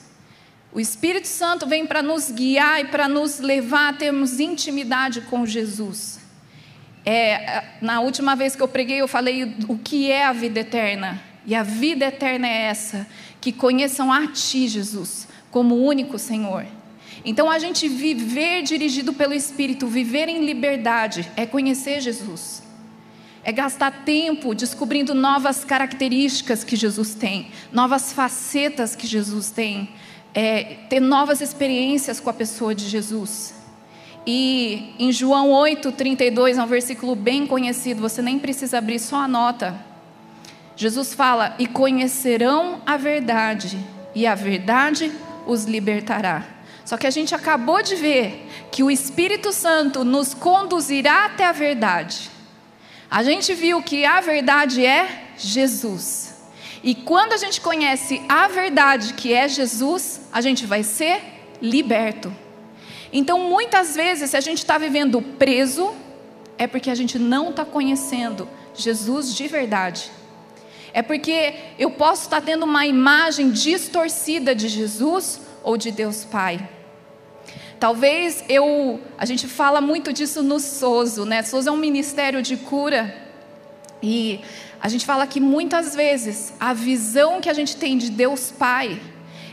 O 0.73 0.79
Espírito 0.79 1.27
Santo 1.27 1.67
vem 1.67 1.85
para 1.85 2.03
nos 2.03 2.31
guiar 2.31 2.81
e 2.81 2.85
para 2.85 3.09
nos 3.09 3.41
levar 3.41 3.89
a 3.89 3.93
termos 3.93 4.39
intimidade 4.39 5.21
com 5.23 5.45
Jesus. 5.45 6.21
É, 7.05 7.65
na 7.81 8.01
última 8.01 8.37
vez 8.37 8.55
que 8.55 8.63
eu 8.63 8.69
preguei, 8.69 9.01
eu 9.01 9.09
falei 9.09 9.57
o 9.69 9.77
que 9.77 10.11
é 10.11 10.25
a 10.25 10.33
vida 10.33 10.61
eterna. 10.61 11.21
E 11.47 11.55
a 11.55 11.63
vida 11.63 12.05
eterna 12.07 12.47
é 12.47 12.63
essa: 12.67 13.07
que 13.41 13.53
conheçam 13.53 14.13
a 14.13 14.29
Ti, 14.29 14.69
Jesus, 14.69 15.27
como 15.51 15.75
único 15.75 16.19
Senhor. 16.19 16.65
Então, 17.25 17.51
a 17.51 17.59
gente 17.59 17.89
viver 17.89 18.63
dirigido 18.63 19.13
pelo 19.13 19.35
Espírito, 19.35 19.87
viver 19.87 20.29
em 20.29 20.45
liberdade, 20.45 21.31
é 21.37 21.45
conhecer 21.45 22.01
Jesus. 22.01 22.63
É 23.43 23.53
gastar 23.53 24.05
tempo 24.05 24.55
descobrindo 24.55 25.15
novas 25.15 25.65
características 25.65 26.63
que 26.63 26.77
Jesus 26.77 27.15
tem, 27.15 27.51
novas 27.73 28.13
facetas 28.13 28.95
que 28.95 29.07
Jesus 29.07 29.51
tem, 29.51 29.91
é, 30.35 30.77
ter 30.89 31.01
novas 31.01 31.41
experiências 31.41 32.21
com 32.21 32.31
a 32.31 32.35
pessoa 32.35 32.75
de 32.75 32.89
Jesus. 32.89 33.55
E 34.27 34.95
em 34.99 35.11
João 35.11 35.51
8, 35.51 35.93
32, 35.93 36.59
é 36.59 36.63
um 36.63 36.67
versículo 36.67 37.15
bem 37.15 37.47
conhecido, 37.47 38.03
você 38.03 38.21
nem 38.21 38.39
precisa 38.39 38.79
abrir, 38.79 38.99
só 38.99 39.17
anota. 39.17 39.75
Jesus 40.77 41.15
fala: 41.15 41.55
E 41.59 41.67
conhecerão 41.67 42.81
a 42.85 42.97
verdade, 42.97 43.79
e 44.15 44.27
a 44.27 44.35
verdade 44.35 45.11
os 45.47 45.65
libertará. 45.65 46.60
Só 46.91 46.97
que 46.97 47.07
a 47.07 47.11
gente 47.11 47.33
acabou 47.37 47.81
de 47.85 47.95
ver 47.95 48.49
que 48.73 48.83
o 48.83 48.91
Espírito 48.91 49.53
Santo 49.53 50.05
nos 50.05 50.35
conduzirá 50.35 51.27
até 51.27 51.47
a 51.47 51.53
verdade. 51.53 52.29
A 53.09 53.23
gente 53.23 53.55
viu 53.55 53.81
que 53.81 54.05
a 54.05 54.21
verdade 54.21 54.85
é 54.85 55.29
Jesus. 55.39 56.35
E 56.83 56.97
quando 56.97 57.33
a 57.33 57.37
gente 57.37 57.61
conhece 57.61 58.21
a 58.29 58.49
verdade 58.49 59.15
que 59.15 59.33
é 59.33 59.49
Jesus, 59.49 60.23
a 60.33 60.41
gente 60.41 60.67
vai 60.67 60.83
ser 60.83 61.23
liberto. 61.63 62.35
Então, 63.13 63.39
muitas 63.39 63.95
vezes, 63.95 64.31
se 64.31 64.37
a 64.37 64.41
gente 64.41 64.59
está 64.59 64.77
vivendo 64.77 65.23
preso, 65.23 65.95
é 66.59 66.67
porque 66.67 66.91
a 66.91 66.97
gente 66.97 67.21
não 67.21 67.51
está 67.51 67.65
conhecendo 67.65 68.49
Jesus 68.75 69.33
de 69.33 69.47
verdade. 69.47 70.11
É 70.93 71.03
porque 71.03 71.55
eu 71.79 71.93
posso 71.93 72.25
estar 72.25 72.41
tá 72.41 72.47
tendo 72.47 72.65
uma 72.65 72.85
imagem 72.85 73.49
distorcida 73.53 74.57
de 74.57 74.67
Jesus 74.67 75.41
ou 75.63 75.77
de 75.77 75.93
Deus 75.93 76.25
Pai. 76.25 76.69
Talvez 77.81 78.45
eu, 78.47 79.01
a 79.17 79.25
gente 79.25 79.49
fala 79.49 79.81
muito 79.81 80.13
disso 80.13 80.43
no 80.43 80.61
Soso, 80.61 81.25
né? 81.25 81.43
Soso 81.43 81.71
é 81.71 81.73
um 81.73 81.79
ministério 81.79 82.43
de 82.43 82.59
cura 82.59 83.17
e 84.03 84.43
a 84.79 84.87
gente 84.87 85.07
fala 85.07 85.27
que 85.27 85.41
muitas 85.41 85.97
vezes 85.97 86.53
a 86.61 86.75
visão 86.75 87.41
que 87.41 87.49
a 87.49 87.55
gente 87.55 87.77
tem 87.77 87.97
de 87.97 88.11
Deus 88.11 88.51
Pai, 88.53 89.01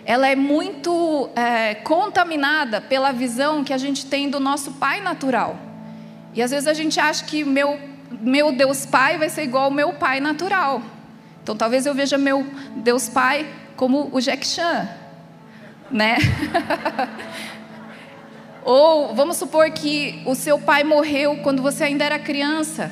ela 0.06 0.28
é 0.28 0.36
muito 0.36 1.30
é, 1.38 1.76
contaminada 1.76 2.82
pela 2.82 3.14
visão 3.14 3.64
que 3.64 3.72
a 3.72 3.78
gente 3.78 4.06
tem 4.06 4.30
do 4.30 4.42
nosso 4.42 4.74
Pai 4.74 5.00
natural. 5.00 5.58
E 6.34 6.42
às 6.42 6.52
vezes 6.52 6.68
a 6.68 6.74
gente 6.74 7.00
acha 7.00 7.24
que 7.24 7.46
meu 7.46 7.80
meu 8.10 8.52
Deus 8.52 8.86
Pai 8.86 9.18
vai 9.18 9.30
ser 9.30 9.44
igual 9.44 9.66
ao 9.66 9.72
meu 9.72 9.94
Pai 9.94 10.20
natural. 10.20 10.82
Então 11.42 11.56
talvez 11.56 11.86
eu 11.86 11.94
veja 11.94 12.18
meu 12.18 12.46
Deus 12.76 13.08
Pai 13.08 13.48
como 13.78 14.10
o 14.12 14.20
Jack 14.20 14.46
Chan, 14.46 14.90
né? 15.90 16.18
Ou 18.68 19.16
vamos 19.16 19.38
supor 19.38 19.72
que 19.72 20.22
o 20.26 20.36
seu 20.36 20.60
pai 20.60 20.84
morreu 20.84 21.38
quando 21.38 21.62
você 21.62 21.86
ainda 21.86 22.04
era 22.04 22.20
criança. 22.20 22.92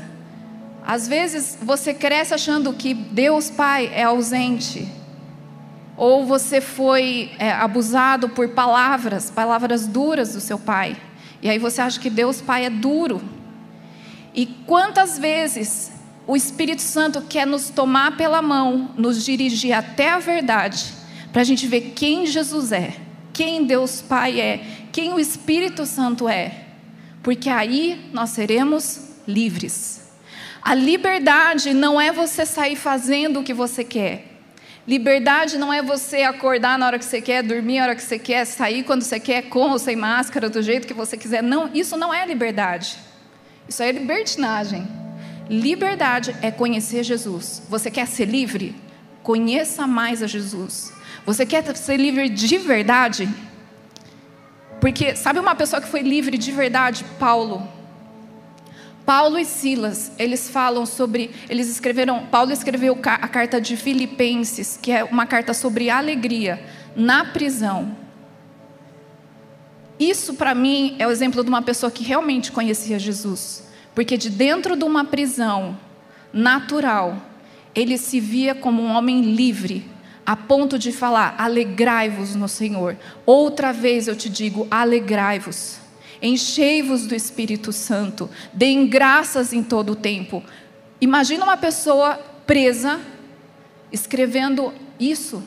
Às 0.88 1.06
vezes 1.06 1.58
você 1.62 1.94
cresce 1.94 2.34
achando 2.34 2.72
que 2.72 2.94
Deus 2.94 3.50
Pai 3.50 3.92
é 3.94 4.04
ausente. 4.04 4.88
Ou 5.98 6.26
você 6.26 6.62
foi 6.62 7.30
é, 7.38 7.52
abusado 7.52 8.30
por 8.30 8.48
palavras, 8.52 9.30
palavras 9.30 9.86
duras 9.86 10.32
do 10.32 10.40
seu 10.40 10.58
pai. 10.58 10.96
E 11.42 11.50
aí 11.50 11.60
você 11.60 11.82
acha 11.82 12.00
que 12.00 12.10
Deus 12.10 12.40
Pai 12.40 12.64
é 12.64 12.70
duro. 12.70 13.22
E 14.34 14.46
quantas 14.46 15.20
vezes 15.20 15.92
o 16.26 16.38
Espírito 16.38 16.84
Santo 16.84 17.22
quer 17.24 17.46
nos 17.46 17.70
tomar 17.70 18.16
pela 18.16 18.42
mão, 18.42 18.92
nos 18.96 19.26
dirigir 19.26 19.74
até 19.74 20.12
a 20.12 20.20
verdade, 20.20 20.94
para 21.34 21.42
a 21.42 21.46
gente 21.46 21.68
ver 21.68 21.92
quem 21.94 22.26
Jesus 22.26 22.72
é, 22.72 22.94
quem 23.36 23.66
Deus 23.66 24.02
Pai 24.02 24.40
é, 24.40 24.66
quem 24.94 25.12
o 25.12 25.20
Espírito 25.20 25.86
Santo 25.86 26.30
é, 26.30 26.68
porque 27.22 27.50
aí 27.50 28.10
nós 28.14 28.30
seremos 28.30 29.10
livres. 29.28 30.10
A 30.62 30.74
liberdade 30.74 31.74
não 31.74 32.00
é 32.00 32.14
você 32.14 32.46
sair 32.46 32.78
fazendo 32.78 33.42
o 33.42 33.44
que 33.44 33.54
você 33.54 33.84
quer. 33.84 34.32
Liberdade 34.88 35.58
não 35.58 35.74
é 35.74 35.82
você 35.82 36.22
acordar 36.24 36.80
na 36.80 36.88
hora 36.88 36.98
que 36.98 37.04
você 37.04 37.20
quer, 37.20 37.44
dormir 37.44 37.80
na 37.80 37.84
hora 37.84 37.96
que 37.96 38.02
você 38.02 38.18
quer, 38.18 38.46
sair 38.46 38.84
quando 38.84 39.02
você 39.02 39.20
quer, 39.20 39.44
com 39.50 39.72
ou 39.72 39.80
sem 39.80 39.98
máscara, 39.98 40.50
do 40.50 40.62
jeito 40.62 40.88
que 40.88 40.94
você 40.94 41.18
quiser. 41.18 41.44
Não, 41.44 41.70
isso 41.74 41.98
não 41.98 42.14
é 42.14 42.26
liberdade. 42.26 42.98
Isso 43.68 43.84
é 43.84 43.92
libertinagem. 43.92 44.88
Liberdade 45.50 46.36
é 46.42 46.52
conhecer 46.52 47.04
Jesus. 47.04 47.64
Você 47.70 47.92
quer 47.92 48.08
ser 48.08 48.26
livre? 48.26 48.76
Conheça 49.22 49.86
mais 49.86 50.24
a 50.24 50.28
Jesus. 50.28 50.95
Você 51.26 51.46
quer 51.46 51.76
ser 51.76 51.98
livre 51.98 52.30
de 52.30 52.58
verdade? 52.58 53.28
Porque 54.80 55.16
sabe 55.16 55.40
uma 55.40 55.56
pessoa 55.56 55.82
que 55.82 55.88
foi 55.88 56.02
livre 56.02 56.38
de 56.38 56.52
verdade? 56.52 57.04
Paulo. 57.18 57.68
Paulo 59.06 59.38
e 59.38 59.46
Silas, 59.46 60.12
eles 60.18 60.50
falam 60.50 60.86
sobre, 60.86 61.32
eles 61.50 61.68
escreveram, 61.68 62.26
Paulo 62.26 62.52
escreveu 62.52 62.98
a 63.04 63.28
carta 63.28 63.62
de 63.62 63.78
Filipenses, 63.78 64.80
que 64.82 64.92
é 64.92 65.04
uma 65.04 65.26
carta 65.26 65.54
sobre 65.54 65.90
alegria 65.90 66.64
na 66.96 67.26
prisão. 67.26 67.96
Isso 70.00 70.34
para 70.34 70.54
mim 70.54 70.96
é 71.00 71.08
o 71.08 71.12
exemplo 71.12 71.44
de 71.44 71.50
uma 71.50 71.62
pessoa 71.62 71.92
que 71.92 72.04
realmente 72.04 72.52
conhecia 72.52 73.00
Jesus. 73.00 73.64
Porque 73.94 74.18
de 74.18 74.30
dentro 74.30 74.76
de 74.76 74.84
uma 74.84 75.06
prisão 75.06 75.78
natural, 76.34 77.18
ele 77.74 77.98
se 77.98 78.20
via 78.20 78.54
como 78.54 78.82
um 78.82 78.92
homem 78.92 79.22
livre, 79.22 79.86
a 80.26 80.36
ponto 80.36 80.80
de 80.80 80.92
falar: 80.92 81.36
alegrai-vos 81.38 82.36
no 82.36 82.48
Senhor. 82.48 82.98
Outra 83.26 83.72
vez 83.72 84.08
eu 84.08 84.16
te 84.16 84.30
digo: 84.30 84.68
alegrai-vos. 84.72 85.80
Enchei-vos 86.22 87.06
do 87.06 87.14
Espírito 87.14 87.72
Santo. 87.72 88.30
Deem 88.52 88.88
graças 88.88 89.54
em 89.54 89.62
todo 89.62 89.92
o 89.92 89.96
tempo. 89.96 90.44
Imagina 91.00 91.44
uma 91.44 91.58
pessoa 91.58 92.16
presa, 92.48 93.00
escrevendo 93.92 94.74
isso. 95.00 95.44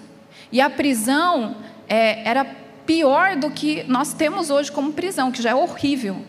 E 0.52 0.60
a 0.60 0.70
prisão 0.70 1.56
é, 1.88 2.28
era 2.28 2.44
pior 2.86 3.36
do 3.36 3.50
que 3.50 3.82
nós 3.84 4.12
temos 4.12 4.50
hoje 4.50 4.70
como 4.70 4.92
prisão, 4.92 5.32
que 5.32 5.42
já 5.42 5.50
é 5.50 5.54
horrível. 5.54 6.22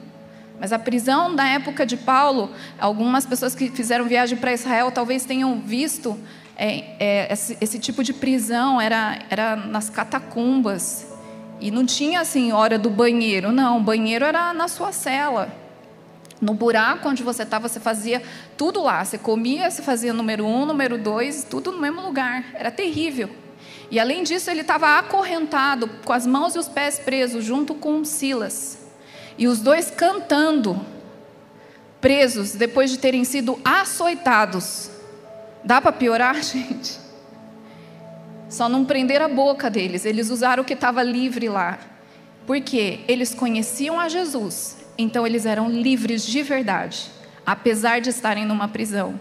Mas 0.59 0.73
a 0.73 0.79
prisão 0.79 1.33
da 1.35 1.47
época 1.47 1.85
de 1.85 1.95
Paulo, 1.95 2.51
algumas 2.77 3.25
pessoas 3.25 3.55
que 3.55 3.69
fizeram 3.69 4.05
viagem 4.05 4.37
para 4.37 4.51
Israel 4.51 4.91
talvez 4.91 5.23
tenham 5.23 5.61
visto 5.61 6.19
é, 6.59 6.83
é, 6.99 7.33
esse, 7.33 7.57
esse, 7.61 7.79
tipo 7.79 8.03
de 8.03 8.11
prisão, 8.11 8.81
era, 8.81 9.19
era 9.29 9.55
nas 9.55 9.89
catacumbas. 9.89 11.07
E 11.61 11.71
não 11.71 11.85
tinha 11.85 12.19
assim 12.19 12.51
hora 12.51 12.77
do 12.77 12.89
banheiro, 12.89 13.51
não, 13.51 13.77
o 13.77 13.81
banheiro 13.81 14.25
era 14.25 14.53
na 14.53 14.67
sua 14.67 14.91
cela. 14.91 15.49
No 16.41 16.53
buraco 16.53 17.07
onde 17.07 17.23
você 17.23 17.43
estava, 17.43 17.67
você 17.67 17.79
fazia 17.79 18.21
tudo 18.57 18.81
lá. 18.81 19.03
Você 19.03 19.17
comia, 19.17 19.71
você 19.71 19.81
fazia 19.81 20.13
número 20.13 20.45
um, 20.45 20.65
número 20.65 20.97
dois, 20.97 21.45
tudo 21.49 21.71
no 21.71 21.79
mesmo 21.79 22.01
lugar. 22.01 22.45
Era 22.53 22.71
terrível. 22.71 23.29
E 23.89 23.99
além 23.99 24.23
disso, 24.23 24.49
ele 24.51 24.61
estava 24.61 24.97
acorrentado, 24.97 25.89
com 26.05 26.13
as 26.13 26.27
mãos 26.27 26.55
e 26.55 26.59
os 26.59 26.67
pés 26.67 26.99
presos, 26.99 27.43
junto 27.43 27.73
com 27.73 28.03
Silas. 28.05 28.77
E 29.37 29.47
os 29.47 29.59
dois 29.59 29.89
cantando, 29.89 30.79
presos, 31.99 32.53
depois 32.53 32.91
de 32.91 32.99
terem 32.99 33.23
sido 33.23 33.59
açoitados. 33.63 34.98
Dá 35.63 35.81
para 35.81 35.91
piorar, 35.91 36.35
gente? 36.43 36.99
Só 38.49 38.67
não 38.67 38.83
prender 38.83 39.21
a 39.21 39.27
boca 39.27 39.69
deles, 39.69 40.05
eles 40.05 40.29
usaram 40.29 40.63
o 40.63 40.65
que 40.65 40.73
estava 40.73 41.03
livre 41.03 41.47
lá. 41.49 41.77
Porque 42.47 43.01
eles 43.07 43.33
conheciam 43.35 43.99
a 43.99 44.09
Jesus, 44.09 44.77
então 44.97 45.25
eles 45.25 45.45
eram 45.45 45.69
livres 45.69 46.25
de 46.25 46.41
verdade, 46.41 47.11
apesar 47.45 48.01
de 48.01 48.09
estarem 48.09 48.43
numa 48.43 48.67
prisão. 48.67 49.19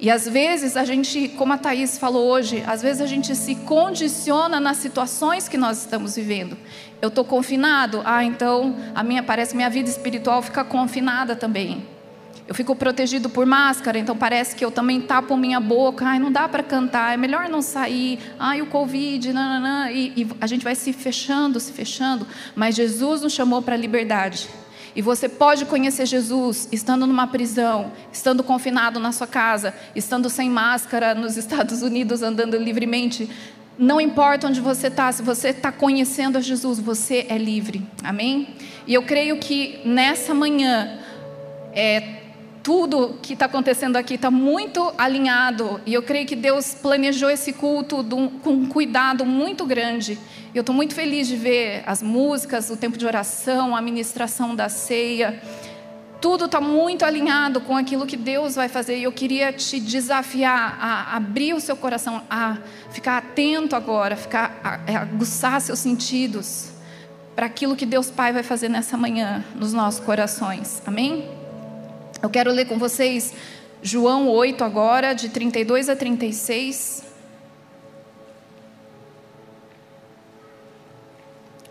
E 0.00 0.10
às 0.10 0.26
vezes 0.26 0.78
a 0.78 0.84
gente, 0.84 1.28
como 1.28 1.52
a 1.52 1.58
Thaís 1.58 1.98
falou 1.98 2.26
hoje, 2.26 2.64
às 2.66 2.80
vezes 2.80 3.02
a 3.02 3.06
gente 3.06 3.36
se 3.36 3.54
condiciona 3.54 4.58
nas 4.58 4.78
situações 4.78 5.46
que 5.46 5.58
nós 5.58 5.78
estamos 5.78 6.16
vivendo. 6.16 6.56
Eu 7.02 7.08
estou 7.08 7.22
confinado, 7.22 8.00
ah, 8.04 8.24
então 8.24 8.74
a 8.94 9.02
minha 9.02 9.22
parece 9.22 9.54
minha 9.54 9.68
vida 9.68 9.90
espiritual 9.90 10.40
fica 10.40 10.64
confinada 10.64 11.36
também. 11.36 11.86
Eu 12.50 12.54
fico 12.54 12.74
protegido 12.74 13.30
por 13.30 13.46
máscara, 13.46 13.96
então 13.96 14.16
parece 14.16 14.56
que 14.56 14.64
eu 14.64 14.72
também 14.72 15.00
tapo 15.00 15.36
minha 15.36 15.60
boca. 15.60 16.04
Ai, 16.04 16.18
não 16.18 16.32
dá 16.32 16.48
para 16.48 16.64
cantar, 16.64 17.14
é 17.14 17.16
melhor 17.16 17.48
não 17.48 17.62
sair. 17.62 18.18
Ai, 18.38 18.60
o 18.60 18.66
Covid, 18.66 19.32
nananã. 19.32 19.88
E, 19.90 20.12
e 20.16 20.28
a 20.40 20.48
gente 20.48 20.64
vai 20.64 20.74
se 20.74 20.92
fechando, 20.92 21.60
se 21.60 21.72
fechando. 21.72 22.26
Mas 22.56 22.74
Jesus 22.74 23.22
nos 23.22 23.32
chamou 23.32 23.62
para 23.62 23.76
a 23.76 23.78
liberdade. 23.78 24.48
E 24.96 25.00
você 25.00 25.28
pode 25.28 25.64
conhecer 25.64 26.06
Jesus 26.06 26.68
estando 26.72 27.06
numa 27.06 27.26
prisão, 27.26 27.92
estando 28.12 28.42
confinado 28.42 28.98
na 28.98 29.12
sua 29.12 29.26
casa, 29.26 29.72
estando 29.94 30.28
sem 30.28 30.50
máscara 30.50 31.14
nos 31.14 31.36
Estados 31.36 31.82
Unidos, 31.82 32.22
andando 32.22 32.56
livremente. 32.56 33.30
Não 33.78 34.00
importa 34.00 34.48
onde 34.48 34.60
você 34.60 34.88
está, 34.88 35.10
se 35.12 35.22
você 35.22 35.50
está 35.50 35.70
conhecendo 35.70 36.36
a 36.36 36.40
Jesus, 36.40 36.80
você 36.80 37.26
é 37.28 37.38
livre. 37.38 37.86
Amém? 38.02 38.56
E 38.86 38.92
eu 38.92 39.04
creio 39.04 39.38
que 39.38 39.80
nessa 39.84 40.34
manhã, 40.34 40.98
é, 41.72 42.19
tudo 42.62 43.18
que 43.22 43.32
está 43.32 43.46
acontecendo 43.46 43.96
aqui 43.96 44.14
está 44.14 44.30
muito 44.30 44.92
alinhado. 44.98 45.80
E 45.86 45.94
eu 45.94 46.02
creio 46.02 46.26
que 46.26 46.36
Deus 46.36 46.74
planejou 46.74 47.30
esse 47.30 47.52
culto 47.52 48.04
com 48.42 48.50
um 48.50 48.66
cuidado 48.66 49.24
muito 49.24 49.64
grande. 49.64 50.18
Eu 50.54 50.60
estou 50.60 50.74
muito 50.74 50.94
feliz 50.94 51.26
de 51.28 51.36
ver 51.36 51.82
as 51.86 52.02
músicas, 52.02 52.70
o 52.70 52.76
tempo 52.76 52.98
de 52.98 53.06
oração, 53.06 53.74
a 53.74 53.80
ministração 53.80 54.54
da 54.54 54.68
ceia. 54.68 55.40
Tudo 56.20 56.44
está 56.44 56.60
muito 56.60 57.04
alinhado 57.04 57.62
com 57.62 57.74
aquilo 57.74 58.06
que 58.06 58.16
Deus 58.16 58.56
vai 58.56 58.68
fazer. 58.68 58.98
E 58.98 59.04
eu 59.04 59.12
queria 59.12 59.52
te 59.52 59.80
desafiar 59.80 60.76
a 60.78 61.16
abrir 61.16 61.54
o 61.54 61.60
seu 61.60 61.76
coração, 61.76 62.22
a 62.28 62.58
ficar 62.90 63.16
atento 63.16 63.74
agora, 63.74 64.16
ficar, 64.16 64.60
a, 64.62 64.98
a 64.98 65.02
aguçar 65.02 65.60
seus 65.62 65.78
sentidos, 65.78 66.72
para 67.34 67.46
aquilo 67.46 67.74
que 67.74 67.86
Deus 67.86 68.10
Pai 68.10 68.34
vai 68.34 68.42
fazer 68.42 68.68
nessa 68.68 68.98
manhã 68.98 69.42
nos 69.54 69.72
nossos 69.72 70.00
corações. 70.00 70.82
Amém? 70.86 71.39
Eu 72.22 72.28
quero 72.28 72.52
ler 72.52 72.66
com 72.66 72.78
vocês 72.78 73.32
João 73.82 74.28
8 74.28 74.62
agora, 74.62 75.14
de 75.14 75.30
32 75.30 75.88
a 75.88 75.96
36. 75.96 77.02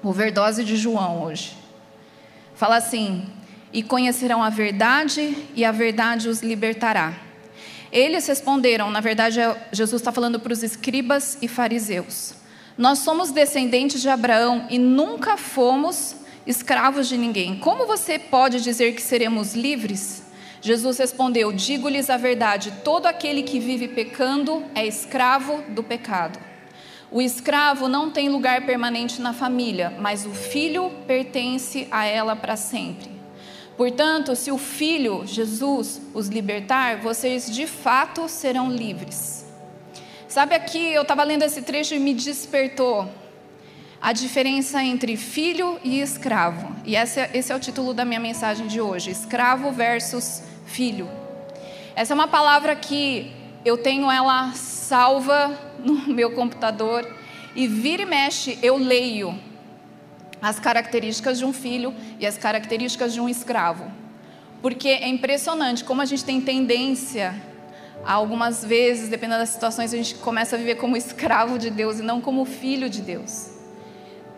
Overdose 0.02 0.64
de 0.64 0.76
João 0.76 1.22
hoje. 1.22 1.56
Fala 2.56 2.78
assim: 2.78 3.28
E 3.72 3.84
conhecerão 3.84 4.42
a 4.42 4.50
verdade, 4.50 5.38
e 5.54 5.64
a 5.64 5.72
verdade 5.72 6.28
os 6.28 6.42
libertará. 6.42 7.14
Eles 7.92 8.26
responderam, 8.26 8.90
na 8.90 9.02
verdade, 9.02 9.40
Jesus 9.72 10.02
está 10.02 10.12
falando 10.12 10.40
para 10.40 10.54
os 10.54 10.64
escribas 10.64 11.38
e 11.44 11.48
fariseus. 11.48 12.34
Nós 12.76 13.00
somos 13.00 13.30
descendentes 13.30 14.02
de 14.02 14.10
Abraão 14.10 14.66
e 14.68 14.80
nunca 14.80 15.38
fomos 15.38 16.16
escravos 16.48 17.08
de 17.08 17.18
ninguém. 17.18 17.60
Como 17.60 17.86
você 17.86 18.18
pode 18.18 18.62
dizer 18.62 18.96
que 18.96 19.02
seremos 19.02 19.54
livres? 19.54 20.29
Jesus 20.62 20.98
respondeu: 20.98 21.52
Digo-lhes 21.52 22.10
a 22.10 22.18
verdade: 22.18 22.74
todo 22.84 23.06
aquele 23.06 23.44
que 23.44 23.60
vive 23.60 23.88
pecando 23.88 24.64
é 24.76 24.86
escravo 24.86 25.64
do 25.70 25.84
pecado. 25.84 26.40
O 27.12 27.22
escravo 27.22 27.88
não 27.88 28.12
tem 28.12 28.30
lugar 28.30 28.66
permanente 28.66 29.20
na 29.20 29.34
família, 29.34 29.92
mas 30.00 30.26
o 30.26 30.32
filho 30.32 30.92
pertence 31.08 31.88
a 31.90 32.06
ela 32.06 32.36
para 32.36 32.56
sempre. 32.56 33.10
Portanto, 33.76 34.36
se 34.36 34.52
o 34.52 34.58
filho, 34.58 35.26
Jesus, 35.26 36.02
os 36.14 36.28
libertar, 36.28 36.98
vocês 36.98 37.50
de 37.50 37.66
fato 37.66 38.28
serão 38.28 38.70
livres. 38.70 39.46
Sabe 40.28 40.54
aqui, 40.54 40.94
eu 40.94 41.02
estava 41.02 41.24
lendo 41.24 41.44
esse 41.44 41.62
trecho 41.62 41.96
e 41.96 42.00
me 42.00 42.14
despertou 42.14 43.10
a 44.02 44.14
diferença 44.14 44.82
entre 44.84 45.18
filho 45.18 45.80
e 45.84 46.00
escravo. 46.00 46.74
E 46.86 46.96
esse 46.96 47.20
é, 47.20 47.30
esse 47.34 47.52
é 47.52 47.56
o 47.56 47.60
título 47.60 47.94
da 47.94 48.06
minha 48.06 48.20
mensagem 48.20 48.68
de 48.68 48.80
hoje: 48.80 49.12
escravo 49.12 49.72
versus 49.72 50.44
filho. 50.66 51.10
Essa 51.96 52.14
é 52.14 52.16
uma 52.16 52.28
palavra 52.28 52.76
que 52.76 53.32
eu 53.66 53.78
tenho 53.78 54.10
ela 54.10 54.54
salva 54.54 55.58
no 55.84 56.14
meu 56.14 56.32
computador 56.32 57.08
e 57.56 57.68
vira 57.68 58.04
e 58.04 58.06
mexe 58.06 58.58
eu 58.62 58.78
leio 58.78 59.38
as 60.42 60.60
características 60.60 61.38
de 61.38 61.44
um 61.44 61.52
filho 61.52 61.94
e 62.18 62.26
as 62.26 62.38
características 62.38 63.14
de 63.14 63.20
um 63.20 63.28
escravo. 63.28 63.92
Porque 64.62 64.88
é 64.88 65.08
impressionante 65.08 65.84
como 65.84 66.02
a 66.02 66.06
gente 66.06 66.24
tem 66.24 66.40
tendência, 66.40 67.34
algumas 68.06 68.64
vezes, 68.64 69.10
dependendo 69.10 69.40
das 69.40 69.50
situações, 69.50 69.94
a 69.94 69.98
gente 69.98 70.16
começa 70.16 70.56
a 70.56 70.60
viver 70.60 70.76
como 70.76 70.96
escravo 70.96 71.60
de 71.60 71.70
Deus 71.70 72.00
e 72.00 72.02
não 72.02 72.22
como 72.22 72.46
filho 72.46 72.90
de 72.90 73.02
Deus. 73.02 73.59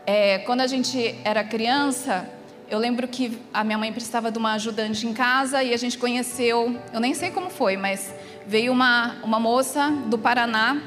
É, 0.05 0.39
quando 0.39 0.61
a 0.61 0.67
gente 0.67 1.15
era 1.23 1.43
criança, 1.43 2.27
eu 2.69 2.79
lembro 2.79 3.07
que 3.07 3.37
a 3.53 3.63
minha 3.63 3.77
mãe 3.77 3.91
precisava 3.91 4.31
de 4.31 4.37
uma 4.37 4.53
ajudante 4.53 5.05
em 5.05 5.13
casa 5.13 5.61
e 5.61 5.73
a 5.73 5.77
gente 5.77 5.97
conheceu, 5.97 6.75
eu 6.91 6.99
nem 6.99 7.13
sei 7.13 7.29
como 7.29 7.49
foi, 7.49 7.77
mas 7.77 8.13
veio 8.47 8.71
uma, 8.71 9.17
uma 9.23 9.39
moça 9.39 9.91
do 10.07 10.17
Paraná, 10.17 10.81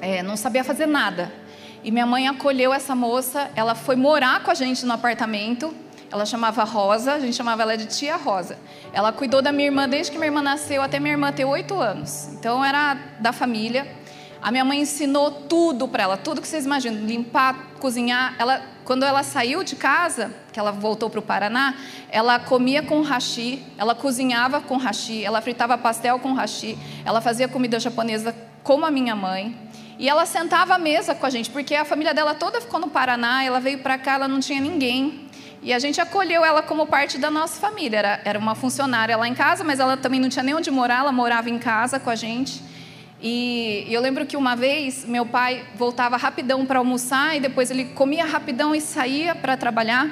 é, 0.00 0.22
não 0.22 0.36
sabia 0.36 0.62
fazer 0.62 0.86
nada. 0.86 1.32
E 1.82 1.90
minha 1.90 2.06
mãe 2.06 2.28
acolheu 2.28 2.72
essa 2.74 2.94
moça, 2.94 3.50
ela 3.54 3.74
foi 3.74 3.96
morar 3.96 4.42
com 4.42 4.50
a 4.50 4.54
gente 4.54 4.84
no 4.84 4.92
apartamento. 4.92 5.74
Ela 6.10 6.24
chamava 6.24 6.64
Rosa, 6.64 7.12
a 7.12 7.20
gente 7.20 7.36
chamava 7.36 7.62
ela 7.62 7.76
de 7.76 7.86
tia 7.86 8.16
Rosa. 8.16 8.58
Ela 8.92 9.12
cuidou 9.12 9.42
da 9.42 9.52
minha 9.52 9.68
irmã 9.68 9.88
desde 9.88 10.10
que 10.10 10.18
minha 10.18 10.28
irmã 10.28 10.42
nasceu 10.42 10.82
até 10.82 10.98
minha 10.98 11.12
irmã 11.12 11.30
ter 11.30 11.44
oito 11.44 11.78
anos. 11.78 12.28
Então 12.32 12.64
era 12.64 12.96
da 13.20 13.32
família. 13.32 13.86
A 14.40 14.50
minha 14.50 14.64
mãe 14.64 14.80
ensinou 14.80 15.30
tudo 15.30 15.88
para 15.88 16.04
ela, 16.04 16.16
tudo 16.16 16.40
que 16.40 16.46
vocês 16.46 16.64
imaginam, 16.64 17.04
limpar, 17.04 17.72
cozinhar. 17.80 18.34
Ela, 18.38 18.62
quando 18.84 19.04
ela 19.04 19.22
saiu 19.22 19.64
de 19.64 19.74
casa, 19.74 20.32
que 20.52 20.58
ela 20.58 20.70
voltou 20.70 21.10
para 21.10 21.18
o 21.18 21.22
Paraná, 21.22 21.74
ela 22.08 22.38
comia 22.38 22.82
com 22.82 23.02
hashi, 23.02 23.64
ela 23.76 23.94
cozinhava 23.94 24.60
com 24.60 24.76
hashi, 24.76 25.24
ela 25.24 25.40
fritava 25.40 25.76
pastel 25.76 26.18
com 26.20 26.32
hashi, 26.34 26.78
ela 27.04 27.20
fazia 27.20 27.48
comida 27.48 27.80
japonesa 27.80 28.34
como 28.62 28.86
a 28.86 28.90
minha 28.90 29.16
mãe. 29.16 29.56
E 29.98 30.08
ela 30.08 30.24
sentava 30.24 30.74
à 30.74 30.78
mesa 30.78 31.14
com 31.14 31.26
a 31.26 31.30
gente, 31.30 31.50
porque 31.50 31.74
a 31.74 31.84
família 31.84 32.14
dela 32.14 32.32
toda 32.32 32.60
ficou 32.60 32.78
no 32.78 32.88
Paraná, 32.88 33.42
ela 33.42 33.58
veio 33.58 33.78
para 33.80 33.98
cá, 33.98 34.14
ela 34.14 34.28
não 34.28 34.38
tinha 34.38 34.60
ninguém. 34.60 35.28
E 35.60 35.72
a 35.72 35.78
gente 35.80 36.00
acolheu 36.00 36.44
ela 36.44 36.62
como 36.62 36.86
parte 36.86 37.18
da 37.18 37.30
nossa 37.30 37.58
família. 37.60 37.98
Era, 37.98 38.20
era 38.24 38.38
uma 38.38 38.54
funcionária 38.54 39.16
lá 39.16 39.26
em 39.26 39.34
casa, 39.34 39.64
mas 39.64 39.80
ela 39.80 39.96
também 39.96 40.20
não 40.20 40.28
tinha 40.28 40.44
nem 40.44 40.54
onde 40.54 40.70
morar, 40.70 41.00
ela 41.00 41.10
morava 41.10 41.50
em 41.50 41.58
casa 41.58 41.98
com 41.98 42.08
a 42.08 42.14
gente. 42.14 42.62
E 43.20 43.86
eu 43.90 44.00
lembro 44.00 44.24
que 44.24 44.36
uma 44.36 44.54
vez 44.54 45.04
meu 45.04 45.26
pai 45.26 45.64
voltava 45.74 46.16
rapidão 46.16 46.64
para 46.64 46.78
almoçar 46.78 47.36
e 47.36 47.40
depois 47.40 47.70
ele 47.70 47.86
comia 47.86 48.24
rapidão 48.24 48.74
e 48.74 48.80
saía 48.80 49.34
para 49.34 49.56
trabalhar. 49.56 50.08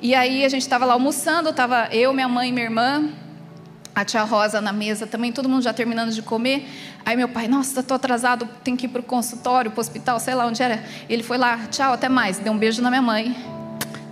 E 0.00 0.14
aí 0.14 0.44
a 0.44 0.48
gente 0.48 0.62
estava 0.62 0.84
lá 0.84 0.92
almoçando, 0.92 1.50
estava 1.50 1.88
eu, 1.90 2.12
minha 2.12 2.28
mãe 2.28 2.50
e 2.50 2.52
minha 2.52 2.66
irmã, 2.66 3.10
a 3.92 4.04
tia 4.04 4.22
Rosa 4.22 4.60
na 4.60 4.72
mesa 4.72 5.08
também, 5.08 5.32
todo 5.32 5.48
mundo 5.48 5.62
já 5.62 5.72
terminando 5.72 6.12
de 6.12 6.22
comer. 6.22 6.68
Aí 7.04 7.16
meu 7.16 7.28
pai, 7.28 7.48
nossa, 7.48 7.80
estou 7.80 7.96
atrasado, 7.96 8.48
tenho 8.62 8.76
que 8.76 8.86
ir 8.86 8.88
para 8.88 9.00
o 9.00 9.04
consultório, 9.04 9.72
para 9.72 9.78
o 9.78 9.80
hospital, 9.80 10.20
sei 10.20 10.36
lá 10.36 10.46
onde 10.46 10.62
era. 10.62 10.84
Ele 11.08 11.24
foi 11.24 11.38
lá, 11.38 11.66
tchau, 11.68 11.92
até 11.92 12.08
mais. 12.08 12.38
Deu 12.38 12.52
um 12.52 12.58
beijo 12.58 12.80
na 12.80 12.90
minha 12.90 13.02
mãe, 13.02 13.34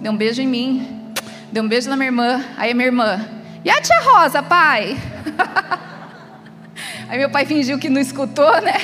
deu 0.00 0.10
um 0.10 0.16
beijo 0.16 0.42
em 0.42 0.48
mim, 0.48 1.14
deu 1.52 1.62
um 1.62 1.68
beijo 1.68 1.88
na 1.88 1.94
minha 1.94 2.08
irmã. 2.08 2.44
Aí 2.56 2.74
minha 2.74 2.86
irmã, 2.86 3.24
e 3.64 3.70
a 3.70 3.80
tia 3.80 4.00
Rosa, 4.00 4.42
pai? 4.42 4.96
Aí 7.08 7.18
meu 7.18 7.30
pai 7.30 7.46
fingiu 7.46 7.78
que 7.78 7.88
não 7.88 8.00
escutou, 8.00 8.60
né? 8.60 8.74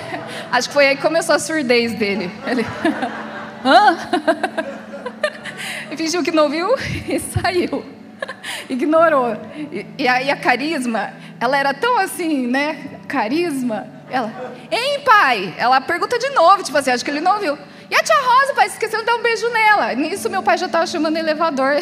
Acho 0.50 0.68
que 0.68 0.74
foi 0.74 0.86
aí 0.86 0.96
que 0.96 1.02
começou 1.02 1.34
a 1.34 1.38
surdez 1.38 1.92
dele. 1.94 2.30
Ele, 2.46 2.64
hã? 3.64 3.98
Ele 5.88 5.96
fingiu 5.96 6.22
que 6.22 6.30
não 6.30 6.44
ouviu 6.44 6.74
e 7.08 7.18
saiu. 7.18 7.84
Ignorou. 8.68 9.36
E, 9.72 9.86
e 9.98 10.08
aí 10.08 10.30
a 10.30 10.36
carisma, 10.36 11.12
ela 11.40 11.56
era 11.56 11.74
tão 11.74 11.98
assim, 11.98 12.46
né? 12.46 13.00
Carisma. 13.08 13.86
Ela, 14.08 14.32
hein, 14.70 15.00
pai? 15.04 15.54
Ela 15.58 15.80
pergunta 15.80 16.18
de 16.18 16.30
novo, 16.30 16.62
tipo 16.62 16.78
assim, 16.78 16.90
acho 16.90 17.04
que 17.04 17.10
ele 17.10 17.20
não 17.20 17.34
ouviu. 17.34 17.58
E 17.90 17.94
a 17.94 18.02
tia 18.02 18.16
Rosa, 18.16 18.54
pai, 18.54 18.66
esqueceu 18.68 19.00
de 19.00 19.04
dar 19.04 19.16
um 19.16 19.22
beijo 19.22 19.48
nela. 19.50 19.94
Nisso 19.94 20.30
meu 20.30 20.42
pai 20.42 20.56
já 20.56 20.66
estava 20.66 20.86
chamando 20.86 21.16
elevador. 21.16 21.74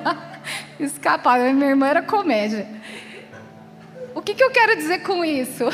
Escapar. 0.80 1.40
Minha 1.52 1.70
irmã 1.70 1.88
era 1.88 2.02
comédia. 2.02 2.66
O 4.14 4.20
que, 4.20 4.34
que 4.34 4.44
eu 4.44 4.50
quero 4.50 4.76
dizer 4.76 5.02
com 5.02 5.24
isso? 5.24 5.64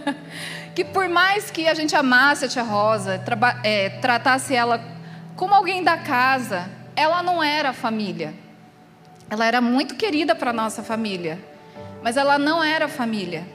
que 0.74 0.84
por 0.84 1.08
mais 1.08 1.50
que 1.50 1.66
a 1.66 1.74
gente 1.74 1.96
amasse 1.96 2.44
a 2.44 2.48
tia 2.48 2.62
Rosa, 2.62 3.20
é, 3.62 3.88
tratasse 3.88 4.54
ela 4.54 4.82
como 5.34 5.54
alguém 5.54 5.82
da 5.82 5.96
casa, 5.96 6.70
ela 6.94 7.22
não 7.22 7.42
era 7.42 7.72
família. 7.72 8.34
Ela 9.30 9.46
era 9.46 9.60
muito 9.60 9.94
querida 9.94 10.34
para 10.34 10.52
nossa 10.52 10.82
família, 10.82 11.38
mas 12.02 12.16
ela 12.16 12.38
não 12.38 12.62
era 12.62 12.88
família. 12.88 13.46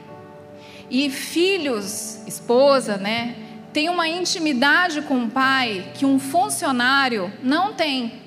E 0.90 1.08
filhos, 1.10 2.26
esposa, 2.26 2.96
né, 2.96 3.36
tem 3.72 3.88
uma 3.88 4.08
intimidade 4.08 5.02
com 5.02 5.24
o 5.24 5.30
pai 5.30 5.92
que 5.94 6.04
um 6.04 6.18
funcionário 6.18 7.32
não 7.42 7.74
tem. 7.74 8.22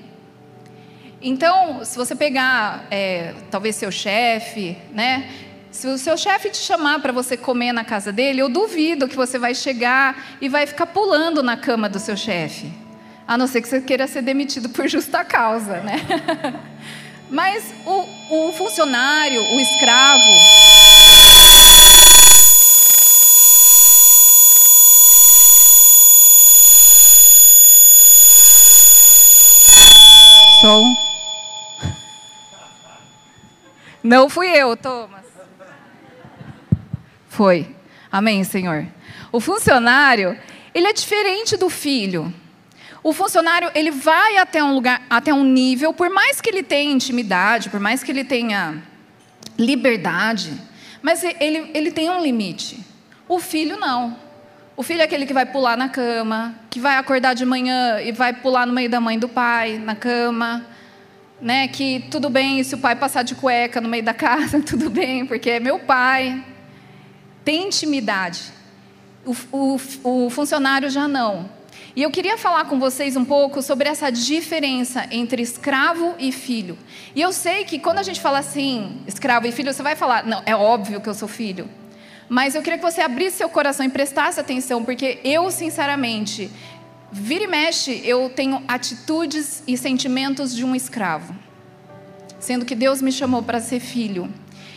Então, 1.20 1.84
se 1.84 1.98
você 1.98 2.14
pegar, 2.14 2.86
é, 2.90 3.34
talvez 3.50 3.76
seu 3.76 3.90
chefe, 3.90 4.78
né, 4.92 5.28
se 5.70 5.86
o 5.86 5.96
seu 5.96 6.16
chefe 6.16 6.50
te 6.50 6.58
chamar 6.58 7.00
para 7.00 7.12
você 7.12 7.36
comer 7.36 7.72
na 7.72 7.84
casa 7.84 8.12
dele, 8.12 8.40
eu 8.40 8.48
duvido 8.48 9.06
que 9.06 9.16
você 9.16 9.38
vai 9.38 9.54
chegar 9.54 10.36
e 10.40 10.48
vai 10.48 10.66
ficar 10.66 10.86
pulando 10.86 11.42
na 11.42 11.56
cama 11.56 11.88
do 11.88 11.98
seu 11.98 12.16
chefe. 12.16 12.72
A 13.26 13.38
não 13.38 13.46
ser 13.46 13.62
que 13.62 13.68
você 13.68 13.80
queira 13.80 14.06
ser 14.08 14.22
demitido 14.22 14.68
por 14.70 14.88
justa 14.88 15.24
causa, 15.24 15.80
né? 15.80 16.00
Mas 17.30 17.72
o, 17.86 18.48
o 18.48 18.52
funcionário, 18.52 19.40
o 19.40 19.60
escravo. 19.60 20.20
Som. 30.60 30.84
Não 34.02 34.28
fui 34.28 34.48
eu, 34.48 34.76
Thomas. 34.76 35.19
Foi. 37.30 37.64
Amém, 38.10 38.42
Senhor. 38.42 38.86
O 39.30 39.38
funcionário, 39.38 40.36
ele 40.74 40.88
é 40.88 40.92
diferente 40.92 41.56
do 41.56 41.70
filho. 41.70 42.34
O 43.04 43.12
funcionário, 43.12 43.70
ele 43.72 43.92
vai 43.92 44.36
até 44.36 44.62
um 44.62 44.74
lugar, 44.74 45.00
até 45.08 45.32
um 45.32 45.44
nível, 45.44 45.94
por 45.94 46.10
mais 46.10 46.40
que 46.40 46.50
ele 46.50 46.62
tenha 46.62 46.92
intimidade, 46.92 47.70
por 47.70 47.78
mais 47.78 48.02
que 48.02 48.10
ele 48.10 48.24
tenha 48.24 48.82
liberdade, 49.56 50.52
mas 51.00 51.22
ele, 51.22 51.70
ele 51.72 51.92
tem 51.92 52.10
um 52.10 52.20
limite. 52.20 52.80
O 53.28 53.38
filho 53.38 53.78
não. 53.78 54.16
O 54.76 54.82
filho 54.82 55.00
é 55.00 55.04
aquele 55.04 55.24
que 55.24 55.32
vai 55.32 55.46
pular 55.46 55.76
na 55.76 55.88
cama, 55.88 56.56
que 56.68 56.80
vai 56.80 56.96
acordar 56.96 57.34
de 57.34 57.46
manhã 57.46 58.00
e 58.02 58.10
vai 58.10 58.32
pular 58.32 58.66
no 58.66 58.72
meio 58.72 58.90
da 58.90 59.00
mãe 59.00 59.18
do 59.18 59.28
pai, 59.28 59.78
na 59.78 59.94
cama. 59.94 60.66
Né, 61.40 61.68
que 61.68 62.04
tudo 62.10 62.28
bem 62.28 62.62
se 62.62 62.74
o 62.74 62.78
pai 62.78 62.94
passar 62.96 63.22
de 63.22 63.34
cueca 63.34 63.80
no 63.80 63.88
meio 63.88 64.02
da 64.02 64.12
casa, 64.14 64.60
tudo 64.60 64.90
bem, 64.90 65.24
porque 65.24 65.48
é 65.48 65.60
meu 65.60 65.78
pai 65.78 66.44
tem 67.50 67.66
intimidade. 67.66 68.42
O, 69.26 69.34
o, 69.50 69.80
o 70.04 70.30
funcionário 70.30 70.88
já 70.88 71.08
não. 71.08 71.50
E 71.96 72.02
eu 72.02 72.08
queria 72.08 72.38
falar 72.38 72.66
com 72.66 72.78
vocês 72.78 73.16
um 73.16 73.24
pouco 73.24 73.60
sobre 73.60 73.88
essa 73.88 74.08
diferença 74.08 75.08
entre 75.10 75.42
escravo 75.42 76.14
e 76.16 76.30
filho. 76.30 76.78
E 77.12 77.20
eu 77.20 77.32
sei 77.32 77.64
que 77.64 77.80
quando 77.80 77.98
a 77.98 78.04
gente 78.04 78.20
fala 78.20 78.38
assim, 78.38 79.02
escravo 79.04 79.48
e 79.48 79.52
filho, 79.52 79.72
você 79.72 79.82
vai 79.82 79.96
falar, 79.96 80.24
não, 80.24 80.40
é 80.46 80.54
óbvio 80.54 81.00
que 81.00 81.08
eu 81.08 81.14
sou 81.14 81.26
filho. 81.26 81.68
Mas 82.28 82.54
eu 82.54 82.62
queria 82.62 82.78
que 82.78 82.84
você 82.84 83.00
abrisse 83.00 83.38
seu 83.38 83.48
coração 83.48 83.84
e 83.84 83.88
prestasse 83.88 84.38
atenção, 84.38 84.84
porque 84.84 85.18
eu, 85.24 85.50
sinceramente, 85.50 86.48
vira 87.10 87.42
e 87.42 87.48
mexe, 87.48 88.00
eu 88.04 88.30
tenho 88.30 88.62
atitudes 88.68 89.64
e 89.66 89.76
sentimentos 89.76 90.54
de 90.54 90.64
um 90.64 90.72
escravo. 90.72 91.34
Sendo 92.38 92.64
que 92.64 92.76
Deus 92.76 93.02
me 93.02 93.10
chamou 93.10 93.42
para 93.42 93.58
ser 93.58 93.80
filho. 93.80 94.32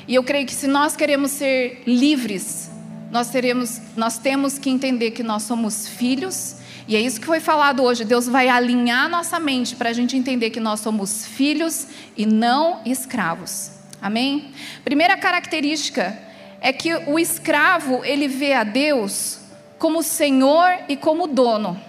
E 0.07 0.15
eu 0.15 0.23
creio 0.23 0.45
que 0.45 0.53
se 0.53 0.67
nós 0.67 0.95
queremos 0.95 1.31
ser 1.31 1.83
livres, 1.85 2.69
nós, 3.11 3.29
teremos, 3.29 3.81
nós 3.95 4.17
temos 4.17 4.57
que 4.57 4.69
entender 4.69 5.11
que 5.11 5.23
nós 5.23 5.43
somos 5.43 5.87
filhos 5.87 6.57
e 6.87 6.95
é 6.95 6.99
isso 6.99 7.19
que 7.19 7.25
foi 7.25 7.39
falado 7.39 7.81
hoje. 7.81 8.03
Deus 8.03 8.27
vai 8.27 8.49
alinhar 8.49 9.09
nossa 9.09 9.39
mente 9.39 9.75
para 9.75 9.89
a 9.89 9.93
gente 9.93 10.17
entender 10.17 10.49
que 10.49 10.59
nós 10.59 10.81
somos 10.81 11.25
filhos 11.25 11.87
e 12.17 12.25
não 12.25 12.81
escravos. 12.85 13.71
Amém? 14.01 14.51
Primeira 14.83 15.15
característica 15.15 16.17
é 16.59 16.73
que 16.73 16.93
o 16.93 17.17
escravo 17.17 18.03
ele 18.03 18.27
vê 18.27 18.53
a 18.53 18.63
Deus 18.63 19.39
como 19.79 20.03
Senhor 20.03 20.77
e 20.89 20.97
como 20.97 21.27
dono. 21.27 21.79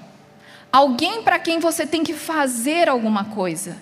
Alguém 0.70 1.22
para 1.22 1.38
quem 1.38 1.58
você 1.58 1.86
tem 1.86 2.04
que 2.04 2.14
fazer 2.14 2.88
alguma 2.88 3.24
coisa. 3.26 3.76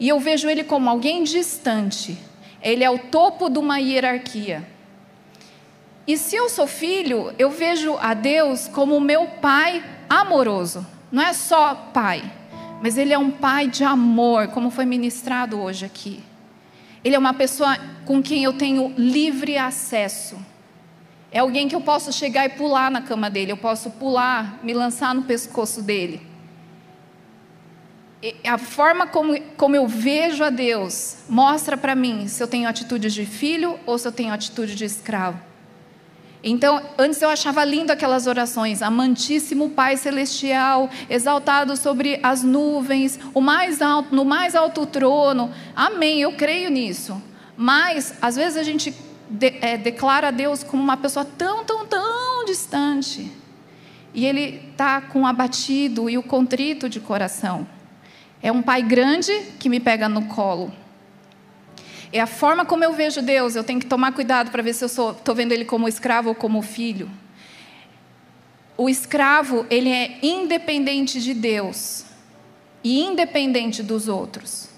E 0.00 0.08
eu 0.08 0.18
vejo 0.20 0.48
ele 0.48 0.64
como 0.64 0.88
alguém 0.88 1.22
distante. 1.22 2.18
Ele 2.62 2.82
é 2.82 2.90
o 2.90 2.98
topo 2.98 3.48
de 3.48 3.58
uma 3.58 3.78
hierarquia. 3.78 4.66
E 6.06 6.16
se 6.16 6.36
eu 6.36 6.48
sou 6.48 6.66
filho, 6.66 7.34
eu 7.38 7.50
vejo 7.50 7.96
a 8.00 8.14
Deus 8.14 8.68
como 8.68 9.00
meu 9.00 9.26
pai 9.26 9.84
amoroso. 10.08 10.86
Não 11.10 11.22
é 11.22 11.32
só 11.32 11.74
pai, 11.92 12.22
mas 12.80 12.96
ele 12.96 13.12
é 13.12 13.18
um 13.18 13.30
pai 13.30 13.66
de 13.66 13.82
amor, 13.82 14.48
como 14.48 14.70
foi 14.70 14.84
ministrado 14.84 15.60
hoje 15.60 15.84
aqui. 15.84 16.22
Ele 17.02 17.14
é 17.14 17.18
uma 17.18 17.34
pessoa 17.34 17.76
com 18.04 18.22
quem 18.22 18.44
eu 18.44 18.52
tenho 18.52 18.92
livre 18.96 19.58
acesso. 19.58 20.36
É 21.30 21.40
alguém 21.40 21.68
que 21.68 21.74
eu 21.74 21.80
posso 21.80 22.12
chegar 22.12 22.46
e 22.46 22.50
pular 22.50 22.90
na 22.90 23.02
cama 23.02 23.28
dele, 23.28 23.52
eu 23.52 23.56
posso 23.56 23.90
pular, 23.90 24.58
me 24.62 24.72
lançar 24.72 25.14
no 25.14 25.22
pescoço 25.22 25.82
dele. 25.82 26.20
A 28.44 28.58
forma 28.58 29.06
como, 29.06 29.40
como 29.56 29.76
eu 29.76 29.86
vejo 29.86 30.42
a 30.42 30.50
Deus 30.50 31.18
mostra 31.28 31.76
para 31.76 31.94
mim 31.94 32.28
se 32.28 32.42
eu 32.42 32.48
tenho 32.48 32.68
atitude 32.68 33.10
de 33.10 33.26
filho 33.26 33.78
ou 33.84 33.98
se 33.98 34.08
eu 34.08 34.12
tenho 34.12 34.32
atitude 34.32 34.74
de 34.74 34.84
escravo. 34.84 35.40
Então, 36.42 36.80
antes 36.96 37.20
eu 37.20 37.28
achava 37.28 37.64
lindo 37.64 37.90
aquelas 37.90 38.26
orações, 38.26 38.80
amantíssimo 38.80 39.70
Pai 39.70 39.96
celestial, 39.96 40.88
exaltado 41.10 41.76
sobre 41.76 42.20
as 42.22 42.42
nuvens, 42.42 43.18
o 43.34 43.40
mais 43.40 43.82
alto, 43.82 44.14
no 44.14 44.24
mais 44.24 44.54
alto 44.54 44.86
trono. 44.86 45.50
Amém, 45.74 46.20
eu 46.20 46.32
creio 46.34 46.70
nisso. 46.70 47.20
Mas 47.56 48.14
às 48.22 48.36
vezes 48.36 48.56
a 48.56 48.62
gente 48.62 48.94
de, 49.28 49.54
é, 49.60 49.76
declara 49.76 50.28
a 50.28 50.30
Deus 50.30 50.62
como 50.62 50.82
uma 50.82 50.96
pessoa 50.96 51.24
tão, 51.24 51.64
tão, 51.64 51.84
tão 51.86 52.44
distante. 52.44 53.30
E 54.14 54.24
ele 54.24 54.62
está 54.70 55.00
com 55.00 55.26
abatido 55.26 56.08
e 56.08 56.16
o 56.16 56.22
contrito 56.22 56.88
de 56.88 57.00
coração. 57.00 57.66
É 58.46 58.52
um 58.52 58.62
pai 58.62 58.82
grande 58.82 59.32
que 59.58 59.68
me 59.68 59.80
pega 59.80 60.08
no 60.08 60.22
colo 60.26 60.72
é 62.12 62.20
a 62.20 62.26
forma 62.26 62.64
como 62.64 62.84
eu 62.84 62.92
vejo 62.92 63.22
Deus. 63.22 63.54
Eu 63.54 63.64
tenho 63.64 63.80
que 63.80 63.86
tomar 63.86 64.12
cuidado 64.12 64.50
para 64.50 64.62
ver 64.62 64.74
se 64.74 64.84
eu 64.84 64.86
estou 64.88 65.34
vendo 65.34 65.52
Ele 65.52 65.64
como 65.64 65.88
escravo 65.88 66.30
ou 66.30 66.34
como 66.34 66.62
filho. 66.62 67.10
O 68.76 68.88
escravo, 68.88 69.66
ele 69.70 69.90
é 69.90 70.18
independente 70.22 71.20
de 71.20 71.32
Deus 71.32 72.04
e 72.84 73.02
independente 73.02 73.82
dos 73.82 74.06
outros. 74.06 74.68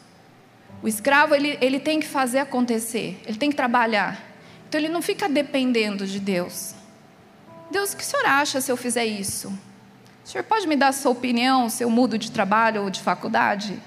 O 0.81 0.87
escravo, 0.87 1.35
ele, 1.35 1.59
ele 1.61 1.81
tem 1.81 1.99
que 1.99 2.07
fazer 2.07 2.39
acontecer, 2.39 3.21
ele 3.27 3.37
tem 3.37 3.51
que 3.51 3.57
trabalhar. 3.57 4.25
Então, 4.69 4.81
ele 4.81 4.89
não 4.89 5.03
fica 5.03 5.29
dependendo 5.29 6.07
de 6.07 6.21
Deus. 6.21 6.75
Deus, 7.73 7.93
o 7.93 7.97
que 7.97 8.05
o 8.05 8.07
senhor 8.07 8.25
acha 8.25 8.61
se 8.61 8.71
eu 8.71 8.77
fizer 8.77 9.05
isso? 9.05 9.53
O 10.29 10.31
senhor 10.31 10.45
pode 10.45 10.67
me 10.69 10.77
dar 10.77 10.89
a 10.89 10.93
sua 10.93 11.11
opinião 11.11 11.71
se 11.71 11.83
eu 11.83 11.89
mudo 11.89 12.19
de 12.19 12.31
trabalho 12.31 12.83
ou 12.83 12.91
de 12.91 13.01
faculdade? 13.01 13.81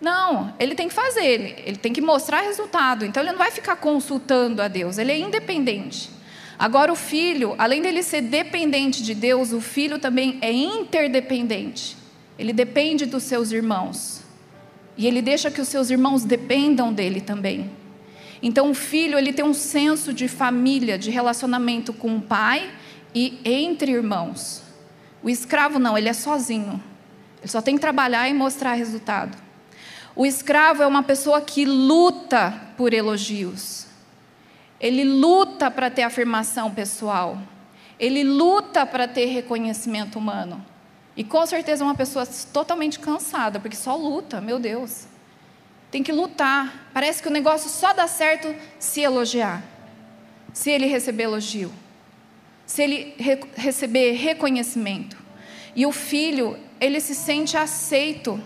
Não, 0.00 0.54
ele 0.60 0.76
tem 0.76 0.86
que 0.86 0.94
fazer, 0.94 1.24
ele, 1.24 1.54
ele 1.66 1.76
tem 1.76 1.92
que 1.92 2.00
mostrar 2.00 2.42
resultado. 2.42 3.04
Então 3.04 3.20
ele 3.20 3.32
não 3.32 3.38
vai 3.38 3.50
ficar 3.50 3.74
consultando 3.74 4.62
a 4.62 4.68
Deus, 4.68 4.96
ele 4.96 5.10
é 5.10 5.18
independente. 5.18 6.08
Agora 6.56 6.92
o 6.92 6.94
filho, 6.94 7.56
além 7.58 7.82
dele 7.82 8.04
ser 8.04 8.20
dependente 8.20 9.02
de 9.02 9.12
Deus, 9.12 9.50
o 9.50 9.60
filho 9.60 9.98
também 9.98 10.38
é 10.40 10.52
interdependente. 10.52 11.96
Ele 12.38 12.52
depende 12.52 13.04
dos 13.04 13.24
seus 13.24 13.50
irmãos. 13.50 14.22
E 14.96 15.04
ele 15.04 15.20
deixa 15.20 15.50
que 15.50 15.60
os 15.60 15.66
seus 15.66 15.90
irmãos 15.90 16.22
dependam 16.22 16.92
dele 16.92 17.20
também. 17.20 17.72
Então 18.40 18.70
o 18.70 18.74
filho, 18.74 19.18
ele 19.18 19.32
tem 19.32 19.44
um 19.44 19.52
senso 19.52 20.12
de 20.12 20.28
família, 20.28 20.96
de 20.96 21.10
relacionamento 21.10 21.92
com 21.92 22.18
o 22.18 22.22
pai 22.22 22.70
e 23.12 23.40
entre 23.44 23.90
irmãos. 23.90 24.64
O 25.22 25.30
escravo 25.30 25.78
não, 25.78 25.96
ele 25.96 26.08
é 26.08 26.12
sozinho. 26.12 26.82
Ele 27.40 27.48
só 27.48 27.60
tem 27.60 27.74
que 27.74 27.80
trabalhar 27.80 28.28
e 28.28 28.34
mostrar 28.34 28.74
resultado. 28.74 29.36
O 30.14 30.24
escravo 30.24 30.82
é 30.82 30.86
uma 30.86 31.02
pessoa 31.02 31.40
que 31.40 31.64
luta 31.64 32.58
por 32.76 32.94
elogios. 32.94 33.86
Ele 34.80 35.04
luta 35.04 35.70
para 35.70 35.90
ter 35.90 36.02
afirmação 36.02 36.72
pessoal. 36.72 37.38
Ele 37.98 38.24
luta 38.24 38.86
para 38.86 39.06
ter 39.06 39.26
reconhecimento 39.26 40.18
humano. 40.18 40.64
E 41.16 41.24
com 41.24 41.44
certeza 41.46 41.82
é 41.82 41.86
uma 41.86 41.94
pessoa 41.94 42.26
totalmente 42.52 42.98
cansada, 42.98 43.58
porque 43.58 43.76
só 43.76 43.96
luta, 43.96 44.40
meu 44.40 44.58
Deus. 44.58 45.06
Tem 45.90 46.02
que 46.02 46.12
lutar. 46.12 46.90
Parece 46.92 47.22
que 47.22 47.28
o 47.28 47.32
negócio 47.32 47.70
só 47.70 47.92
dá 47.92 48.06
certo 48.06 48.54
se 48.78 49.00
elogiar. 49.00 49.62
Se 50.52 50.70
ele 50.70 50.86
receber 50.86 51.24
elogio. 51.24 51.72
Se 52.66 52.82
ele 52.82 53.14
re 53.16 53.38
receber 53.54 54.12
reconhecimento. 54.12 55.16
E 55.74 55.86
o 55.86 55.92
filho, 55.92 56.58
ele 56.80 57.00
se 57.00 57.14
sente 57.14 57.56
aceito 57.56 58.42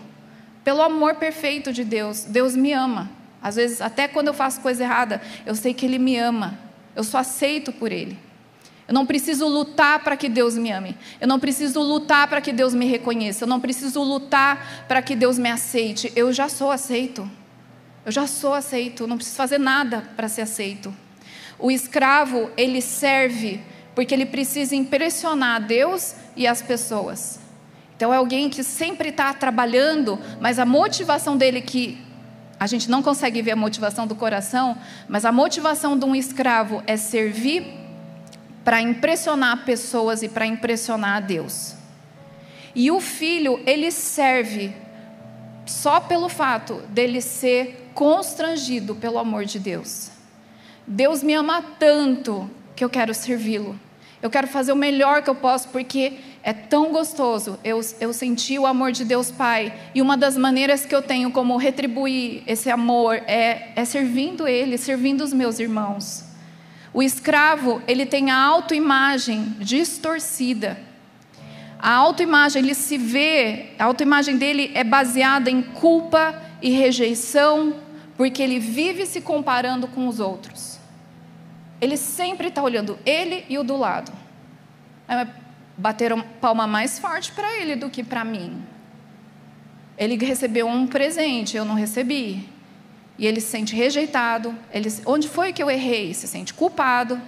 pelo 0.63 0.81
amor 0.81 1.15
perfeito 1.15 1.73
de 1.73 1.83
Deus. 1.83 2.23
Deus 2.23 2.55
me 2.55 2.71
ama. 2.71 3.09
Às 3.41 3.55
vezes, 3.55 3.81
até 3.81 4.07
quando 4.07 4.27
eu 4.27 4.33
faço 4.33 4.61
coisa 4.61 4.83
errada, 4.83 5.21
eu 5.45 5.55
sei 5.55 5.73
que 5.73 5.85
Ele 5.85 5.97
me 5.97 6.15
ama. 6.17 6.59
Eu 6.95 7.03
sou 7.03 7.19
aceito 7.19 7.71
por 7.71 7.91
Ele. 7.91 8.17
Eu 8.87 8.93
não 8.93 9.05
preciso 9.05 9.47
lutar 9.47 10.03
para 10.03 10.15
que 10.17 10.29
Deus 10.29 10.55
me 10.55 10.71
ame. 10.71 10.95
Eu 11.19 11.27
não 11.27 11.39
preciso 11.39 11.81
lutar 11.81 12.27
para 12.27 12.41
que 12.41 12.51
Deus 12.51 12.73
me 12.73 12.85
reconheça. 12.85 13.45
Eu 13.45 13.47
não 13.47 13.59
preciso 13.59 14.03
lutar 14.03 14.85
para 14.87 15.01
que 15.01 15.15
Deus 15.15 15.39
me 15.39 15.49
aceite. 15.49 16.11
Eu 16.15 16.31
já 16.33 16.49
sou 16.49 16.69
aceito. 16.69 17.29
Eu 18.05 18.11
já 18.11 18.27
sou 18.27 18.53
aceito. 18.53 19.03
Eu 19.03 19.07
não 19.07 19.15
preciso 19.15 19.37
fazer 19.37 19.57
nada 19.57 20.09
para 20.15 20.27
ser 20.27 20.41
aceito. 20.41 20.93
O 21.57 21.71
escravo, 21.71 22.51
ele 22.57 22.81
serve 22.81 23.61
porque 23.95 24.13
ele 24.13 24.25
precisa 24.25 24.75
impressionar 24.75 25.61
Deus 25.61 26.15
e 26.35 26.47
as 26.47 26.61
pessoas. 26.61 27.39
Então 27.95 28.13
é 28.13 28.17
alguém 28.17 28.49
que 28.49 28.63
sempre 28.63 29.09
está 29.09 29.33
trabalhando, 29.33 30.19
mas 30.39 30.57
a 30.57 30.65
motivação 30.65 31.37
dele 31.37 31.61
que 31.61 31.99
a 32.59 32.67
gente 32.67 32.89
não 32.89 33.01
consegue 33.01 33.41
ver 33.41 33.51
a 33.51 33.55
motivação 33.55 34.05
do 34.05 34.15
coração, 34.15 34.77
mas 35.07 35.25
a 35.25 35.31
motivação 35.31 35.97
de 35.97 36.05
um 36.05 36.15
escravo 36.15 36.83
é 36.85 36.95
servir 36.95 37.65
para 38.63 38.81
impressionar 38.81 39.65
pessoas 39.65 40.21
e 40.21 40.29
para 40.29 40.45
impressionar 40.45 41.17
a 41.17 41.19
Deus. 41.19 41.75
E 42.75 42.89
o 42.91 42.99
filho, 42.99 43.59
ele 43.65 43.91
serve 43.91 44.73
só 45.65 45.99
pelo 45.99 46.29
fato 46.29 46.75
dele 46.89 47.21
ser 47.21 47.91
constrangido 47.93 48.95
pelo 48.95 49.17
amor 49.17 49.45
de 49.45 49.59
Deus. 49.59 50.11
Deus 50.85 51.21
me 51.21 51.33
ama 51.33 51.61
tanto 51.79 52.49
que 52.81 52.85
eu 52.85 52.89
quero 52.89 53.13
servi-lo. 53.13 53.79
Eu 54.23 54.29
quero 54.31 54.47
fazer 54.47 54.71
o 54.71 54.75
melhor 54.75 55.21
que 55.21 55.29
eu 55.29 55.35
posso, 55.35 55.69
porque 55.69 56.13
é 56.41 56.51
tão 56.51 56.91
gostoso 56.91 57.59
eu, 57.63 57.79
eu 57.99 58.11
sentir 58.11 58.57
o 58.57 58.65
amor 58.65 58.91
de 58.91 59.05
Deus 59.05 59.29
Pai. 59.29 59.71
E 59.93 60.01
uma 60.01 60.17
das 60.17 60.35
maneiras 60.35 60.83
que 60.83 60.95
eu 60.95 61.03
tenho 61.03 61.29
como 61.29 61.57
retribuir 61.57 62.41
esse 62.47 62.71
amor 62.71 63.17
é, 63.27 63.71
é 63.75 63.85
servindo 63.85 64.47
Ele, 64.47 64.79
servindo 64.79 65.21
os 65.21 65.31
meus 65.31 65.59
irmãos. 65.59 66.25
O 66.91 67.03
escravo, 67.03 67.83
ele 67.87 68.07
tem 68.07 68.31
a 68.31 68.37
autoimagem 68.43 69.55
distorcida. 69.59 70.79
A 71.77 71.93
autoimagem, 71.93 72.63
ele 72.63 72.73
se 72.73 72.97
vê, 72.97 73.73
a 73.77 73.85
autoimagem 73.85 74.37
dele 74.37 74.71
é 74.73 74.83
baseada 74.83 75.51
em 75.51 75.61
culpa 75.61 76.33
e 76.63 76.71
rejeição, 76.71 77.75
porque 78.17 78.41
ele 78.41 78.57
vive 78.57 79.05
se 79.05 79.21
comparando 79.21 79.87
com 79.87 80.07
os 80.07 80.19
outros. 80.19 80.80
Ele 81.81 81.97
sempre 81.97 82.49
está 82.49 82.61
olhando 82.61 82.97
ele 83.03 83.43
e 83.49 83.57
o 83.57 83.63
do 83.63 83.75
lado. 83.75 84.11
Bateram 85.75 86.21
palma 86.39 86.67
mais 86.67 86.99
forte 86.99 87.31
para 87.31 87.57
ele 87.57 87.75
do 87.75 87.89
que 87.89 88.03
para 88.03 88.23
mim. 88.23 88.61
Ele 89.97 90.15
recebeu 90.23 90.67
um 90.67 90.85
presente, 90.85 91.57
eu 91.57 91.65
não 91.65 91.73
recebi. 91.73 92.47
E 93.17 93.25
ele 93.25 93.41
se 93.41 93.47
sente 93.47 93.75
rejeitado. 93.75 94.55
Ele, 94.71 94.89
onde 95.05 95.27
foi 95.27 95.51
que 95.51 95.61
eu 95.61 95.69
errei? 95.69 96.13
Se 96.13 96.27
sente 96.27 96.53
culpado. 96.53 97.19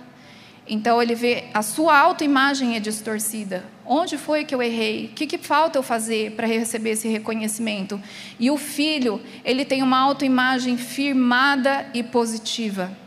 Então 0.67 1.01
ele 1.01 1.13
vê 1.13 1.45
a 1.53 1.61
sua 1.61 1.97
autoimagem 1.97 2.75
é 2.75 2.79
distorcida. 2.79 3.65
Onde 3.85 4.17
foi 4.17 4.45
que 4.45 4.55
eu 4.55 4.61
errei? 4.61 5.07
O 5.07 5.09
que, 5.09 5.27
que 5.27 5.37
falta 5.37 5.77
eu 5.77 5.83
fazer 5.83 6.31
para 6.31 6.47
receber 6.47 6.91
esse 6.91 7.07
reconhecimento? 7.07 8.01
E 8.39 8.49
o 8.49 8.57
filho, 8.57 9.21
ele 9.43 9.65
tem 9.65 9.83
uma 9.83 9.99
autoimagem 9.99 10.77
firmada 10.77 11.85
e 11.93 12.01
positiva. 12.01 13.02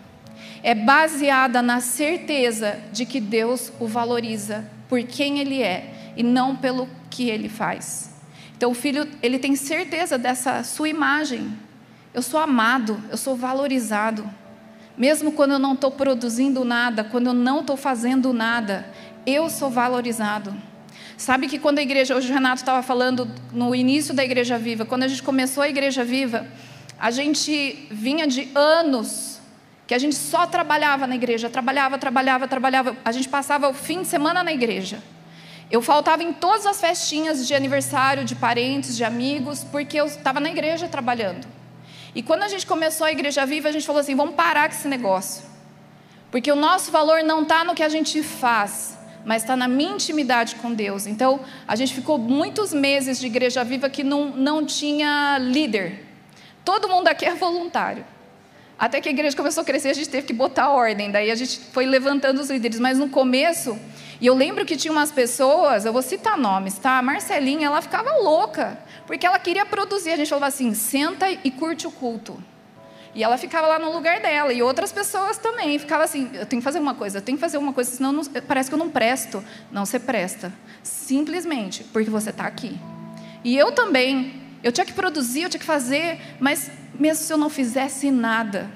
É 0.62 0.74
baseada 0.74 1.62
na 1.62 1.80
certeza 1.80 2.80
de 2.92 3.06
que 3.06 3.20
Deus 3.20 3.72
o 3.78 3.86
valoriza 3.86 4.68
por 4.88 5.02
quem 5.02 5.38
ele 5.38 5.62
é 5.62 6.12
e 6.16 6.22
não 6.22 6.56
pelo 6.56 6.88
que 7.10 7.28
ele 7.28 7.48
faz. 7.48 8.14
Então 8.56 8.70
o 8.70 8.74
filho, 8.74 9.06
ele 9.22 9.38
tem 9.38 9.54
certeza 9.54 10.16
dessa 10.16 10.62
sua 10.64 10.88
imagem. 10.88 11.52
Eu 12.14 12.22
sou 12.22 12.40
amado, 12.40 13.02
eu 13.10 13.16
sou 13.16 13.36
valorizado. 13.36 14.28
Mesmo 14.96 15.32
quando 15.32 15.52
eu 15.52 15.58
não 15.58 15.74
estou 15.74 15.90
produzindo 15.90 16.64
nada, 16.64 17.04
quando 17.04 17.26
eu 17.26 17.34
não 17.34 17.60
estou 17.60 17.76
fazendo 17.76 18.32
nada, 18.32 18.90
eu 19.26 19.50
sou 19.50 19.68
valorizado. 19.68 20.54
Sabe 21.18 21.48
que 21.48 21.58
quando 21.58 21.78
a 21.78 21.82
igreja, 21.82 22.14
hoje 22.14 22.30
o 22.30 22.34
Renato 22.34 22.62
estava 22.62 22.82
falando 22.82 23.30
no 23.52 23.74
início 23.74 24.14
da 24.14 24.24
Igreja 24.24 24.58
Viva, 24.58 24.84
quando 24.84 25.02
a 25.02 25.08
gente 25.08 25.22
começou 25.22 25.62
a 25.62 25.68
Igreja 25.68 26.04
Viva, 26.04 26.46
a 26.98 27.10
gente 27.10 27.86
vinha 27.90 28.26
de 28.26 28.48
anos 28.54 29.35
que 29.86 29.94
a 29.94 29.98
gente 29.98 30.16
só 30.16 30.46
trabalhava 30.46 31.06
na 31.06 31.14
igreja, 31.14 31.48
trabalhava, 31.48 31.96
trabalhava, 31.96 32.48
trabalhava. 32.48 32.96
A 33.04 33.12
gente 33.12 33.28
passava 33.28 33.68
o 33.68 33.74
fim 33.74 34.02
de 34.02 34.08
semana 34.08 34.42
na 34.42 34.52
igreja. 34.52 35.02
Eu 35.70 35.80
faltava 35.82 36.22
em 36.22 36.32
todas 36.32 36.66
as 36.66 36.80
festinhas 36.80 37.46
de 37.46 37.54
aniversário, 37.54 38.24
de 38.24 38.34
parentes, 38.34 38.96
de 38.96 39.04
amigos, 39.04 39.64
porque 39.64 39.96
eu 39.96 40.06
estava 40.06 40.40
na 40.40 40.48
igreja 40.48 40.88
trabalhando. 40.88 41.46
E 42.14 42.22
quando 42.22 42.44
a 42.44 42.48
gente 42.48 42.66
começou 42.66 43.06
a 43.06 43.12
Igreja 43.12 43.44
Viva, 43.44 43.68
a 43.68 43.72
gente 43.72 43.86
falou 43.86 44.00
assim: 44.00 44.14
vamos 44.14 44.34
parar 44.34 44.68
com 44.68 44.74
esse 44.74 44.88
negócio. 44.88 45.44
Porque 46.30 46.50
o 46.50 46.56
nosso 46.56 46.90
valor 46.90 47.22
não 47.22 47.42
está 47.42 47.62
no 47.62 47.74
que 47.74 47.82
a 47.82 47.88
gente 47.88 48.22
faz, 48.22 48.96
mas 49.24 49.42
está 49.42 49.56
na 49.56 49.68
minha 49.68 49.92
intimidade 49.92 50.54
com 50.56 50.72
Deus. 50.72 51.06
Então, 51.06 51.40
a 51.68 51.76
gente 51.76 51.94
ficou 51.94 52.16
muitos 52.16 52.72
meses 52.72 53.20
de 53.20 53.26
Igreja 53.26 53.62
Viva 53.62 53.90
que 53.90 54.02
não, 54.02 54.30
não 54.30 54.64
tinha 54.64 55.36
líder. 55.38 56.06
Todo 56.64 56.88
mundo 56.88 57.08
aqui 57.08 57.24
é 57.24 57.34
voluntário. 57.34 58.04
Até 58.78 59.00
que 59.00 59.08
a 59.08 59.12
igreja 59.12 59.34
começou 59.34 59.62
a 59.62 59.64
crescer, 59.64 59.88
a 59.88 59.94
gente 59.94 60.08
teve 60.08 60.26
que 60.26 60.32
botar 60.32 60.70
ordem. 60.70 61.10
Daí 61.10 61.30
a 61.30 61.34
gente 61.34 61.58
foi 61.72 61.86
levantando 61.86 62.40
os 62.40 62.50
líderes. 62.50 62.78
Mas 62.78 62.98
no 62.98 63.08
começo, 63.08 63.78
e 64.20 64.26
eu 64.26 64.34
lembro 64.34 64.66
que 64.66 64.76
tinha 64.76 64.92
umas 64.92 65.10
pessoas, 65.10 65.86
eu 65.86 65.92
vou 65.92 66.02
citar 66.02 66.36
nomes, 66.36 66.78
tá? 66.78 66.98
A 66.98 67.02
Marcelinha, 67.02 67.66
ela 67.66 67.80
ficava 67.80 68.10
louca. 68.18 68.78
Porque 69.06 69.24
ela 69.24 69.38
queria 69.38 69.64
produzir. 69.64 70.10
A 70.10 70.16
gente 70.16 70.28
falava 70.28 70.46
assim: 70.46 70.74
senta 70.74 71.30
e 71.30 71.50
curte 71.50 71.86
o 71.86 71.90
culto. 71.90 72.42
E 73.14 73.24
ela 73.24 73.38
ficava 73.38 73.66
lá 73.66 73.78
no 73.78 73.90
lugar 73.92 74.20
dela. 74.20 74.52
E 74.52 74.62
outras 74.62 74.92
pessoas 74.92 75.38
também. 75.38 75.78
Ficava 75.78 76.04
assim: 76.04 76.30
eu 76.34 76.44
tenho 76.44 76.60
que 76.60 76.64
fazer 76.64 76.78
uma 76.78 76.94
coisa, 76.94 77.18
eu 77.18 77.22
tenho 77.22 77.38
que 77.38 77.40
fazer 77.40 77.56
uma 77.56 77.72
coisa, 77.72 77.90
senão 77.90 78.12
não, 78.12 78.24
parece 78.24 78.68
que 78.68 78.74
eu 78.74 78.78
não 78.78 78.90
presto. 78.90 79.42
Não, 79.72 79.86
você 79.86 79.98
presta. 79.98 80.52
Simplesmente 80.82 81.82
porque 81.84 82.10
você 82.10 82.28
está 82.28 82.44
aqui. 82.44 82.78
E 83.42 83.56
eu 83.56 83.72
também. 83.72 84.44
Eu 84.62 84.72
tinha 84.72 84.84
que 84.84 84.92
produzir, 84.92 85.42
eu 85.42 85.48
tinha 85.48 85.60
que 85.60 85.66
fazer, 85.66 86.18
mas 86.40 86.70
mesmo 86.98 87.24
se 87.24 87.32
eu 87.32 87.38
não 87.38 87.50
fizesse 87.50 88.10
nada, 88.10 88.70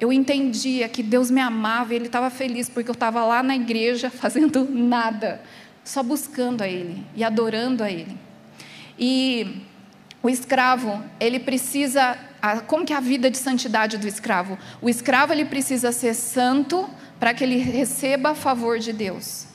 eu 0.00 0.12
entendia 0.12 0.88
que 0.88 1.02
Deus 1.02 1.30
me 1.30 1.40
amava 1.40 1.92
e 1.92 1.96
Ele 1.96 2.06
estava 2.06 2.30
feliz 2.30 2.68
porque 2.68 2.90
eu 2.90 2.94
estava 2.94 3.24
lá 3.24 3.42
na 3.42 3.56
igreja 3.56 4.10
fazendo 4.10 4.64
nada, 4.70 5.40
só 5.84 6.02
buscando 6.02 6.62
a 6.62 6.68
Ele 6.68 7.04
e 7.14 7.24
adorando 7.24 7.82
a 7.82 7.90
Ele. 7.90 8.16
E 8.98 9.62
o 10.22 10.28
escravo, 10.28 11.02
ele 11.20 11.38
precisa, 11.38 12.18
como 12.66 12.84
que 12.84 12.92
é 12.92 12.96
a 12.96 13.00
vida 13.00 13.30
de 13.30 13.38
santidade 13.38 13.96
do 13.96 14.08
escravo? 14.08 14.58
O 14.82 14.88
escravo 14.88 15.32
ele 15.32 15.44
precisa 15.44 15.92
ser 15.92 16.14
santo 16.14 16.88
para 17.20 17.32
que 17.32 17.44
ele 17.44 17.58
receba 17.58 18.34
favor 18.34 18.78
de 18.78 18.92
Deus. 18.92 19.47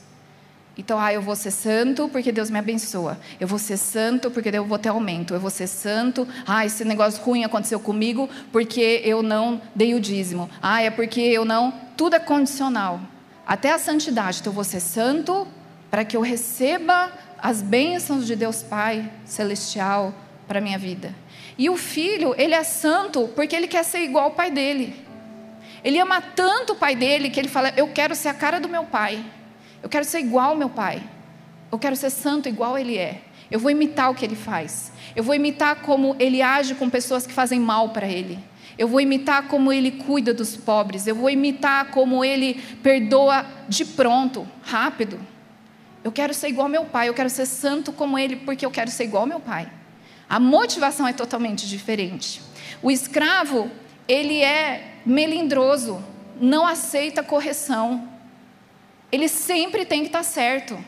Então, 0.76 0.98
ah, 0.98 1.12
eu 1.12 1.22
vou 1.22 1.36
ser 1.36 1.52
santo 1.52 2.08
porque 2.08 2.32
Deus 2.32 2.50
me 2.50 2.58
abençoa. 2.58 3.18
Eu 3.38 3.46
vou 3.46 3.58
ser 3.58 3.76
santo 3.76 4.30
porque 4.30 4.48
eu 4.48 4.64
vou 4.64 4.78
ter 4.78 4.88
aumento. 4.88 5.32
Eu 5.32 5.40
vou 5.40 5.50
ser 5.50 5.68
santo. 5.68 6.26
Ah, 6.46 6.66
esse 6.66 6.84
negócio 6.84 7.22
ruim 7.22 7.44
aconteceu 7.44 7.78
comigo 7.78 8.28
porque 8.50 9.00
eu 9.04 9.22
não 9.22 9.62
dei 9.74 9.94
o 9.94 10.00
dízimo. 10.00 10.50
Ah, 10.60 10.82
é 10.82 10.90
porque 10.90 11.20
eu 11.20 11.44
não. 11.44 11.72
Tudo 11.96 12.16
é 12.16 12.18
condicional. 12.18 13.00
Até 13.46 13.70
a 13.72 13.78
santidade. 13.78 14.38
Então, 14.40 14.50
eu 14.50 14.54
vou 14.54 14.64
ser 14.64 14.80
santo 14.80 15.46
para 15.90 16.04
que 16.04 16.16
eu 16.16 16.20
receba 16.20 17.12
as 17.38 17.62
bênçãos 17.62 18.26
de 18.26 18.34
Deus 18.34 18.62
Pai 18.62 19.12
celestial 19.24 20.12
para 20.48 20.60
minha 20.60 20.78
vida. 20.78 21.14
E 21.56 21.70
o 21.70 21.76
filho, 21.76 22.34
ele 22.36 22.54
é 22.54 22.64
santo 22.64 23.28
porque 23.28 23.54
ele 23.54 23.68
quer 23.68 23.84
ser 23.84 24.00
igual 24.00 24.24
ao 24.24 24.30
pai 24.32 24.50
dele. 24.50 25.04
Ele 25.84 26.00
ama 26.00 26.20
tanto 26.20 26.72
o 26.72 26.76
pai 26.76 26.96
dele 26.96 27.30
que 27.30 27.38
ele 27.38 27.48
fala: 27.48 27.72
Eu 27.76 27.88
quero 27.88 28.14
ser 28.14 28.28
a 28.28 28.34
cara 28.34 28.58
do 28.58 28.68
meu 28.68 28.84
pai. 28.84 29.24
Eu 29.84 29.88
quero 29.90 30.06
ser 30.06 30.20
igual 30.20 30.52
ao 30.52 30.56
meu 30.56 30.70
pai. 30.70 31.02
Eu 31.70 31.78
quero 31.78 31.94
ser 31.94 32.08
santo 32.08 32.48
igual 32.48 32.78
ele 32.78 32.96
é. 32.96 33.20
Eu 33.50 33.60
vou 33.60 33.70
imitar 33.70 34.10
o 34.10 34.14
que 34.14 34.24
ele 34.24 34.34
faz. 34.34 34.90
Eu 35.14 35.22
vou 35.22 35.34
imitar 35.34 35.82
como 35.82 36.16
ele 36.18 36.40
age 36.40 36.74
com 36.74 36.88
pessoas 36.88 37.26
que 37.26 37.34
fazem 37.34 37.60
mal 37.60 37.90
para 37.90 38.08
ele. 38.08 38.38
Eu 38.78 38.88
vou 38.88 38.98
imitar 38.98 39.46
como 39.46 39.70
ele 39.70 39.90
cuida 39.90 40.32
dos 40.32 40.56
pobres. 40.56 41.06
Eu 41.06 41.14
vou 41.14 41.28
imitar 41.28 41.90
como 41.90 42.24
ele 42.24 42.54
perdoa 42.82 43.44
de 43.68 43.84
pronto, 43.84 44.48
rápido. 44.62 45.20
Eu 46.02 46.10
quero 46.10 46.32
ser 46.32 46.48
igual 46.48 46.64
ao 46.64 46.70
meu 46.70 46.86
pai, 46.86 47.10
eu 47.10 47.14
quero 47.14 47.28
ser 47.28 47.44
santo 47.44 47.92
como 47.92 48.18
ele, 48.18 48.36
porque 48.36 48.64
eu 48.64 48.70
quero 48.70 48.90
ser 48.90 49.04
igual 49.04 49.24
ao 49.24 49.28
meu 49.28 49.40
pai. 49.40 49.70
A 50.26 50.40
motivação 50.40 51.06
é 51.06 51.12
totalmente 51.12 51.68
diferente. 51.68 52.40
O 52.82 52.90
escravo, 52.90 53.70
ele 54.08 54.40
é 54.40 54.94
melindroso, 55.04 56.02
não 56.40 56.66
aceita 56.66 57.22
correção. 57.22 58.13
Ele 59.10 59.28
sempre 59.28 59.84
tem 59.84 60.00
que 60.00 60.06
estar 60.06 60.22
certo. 60.22 60.78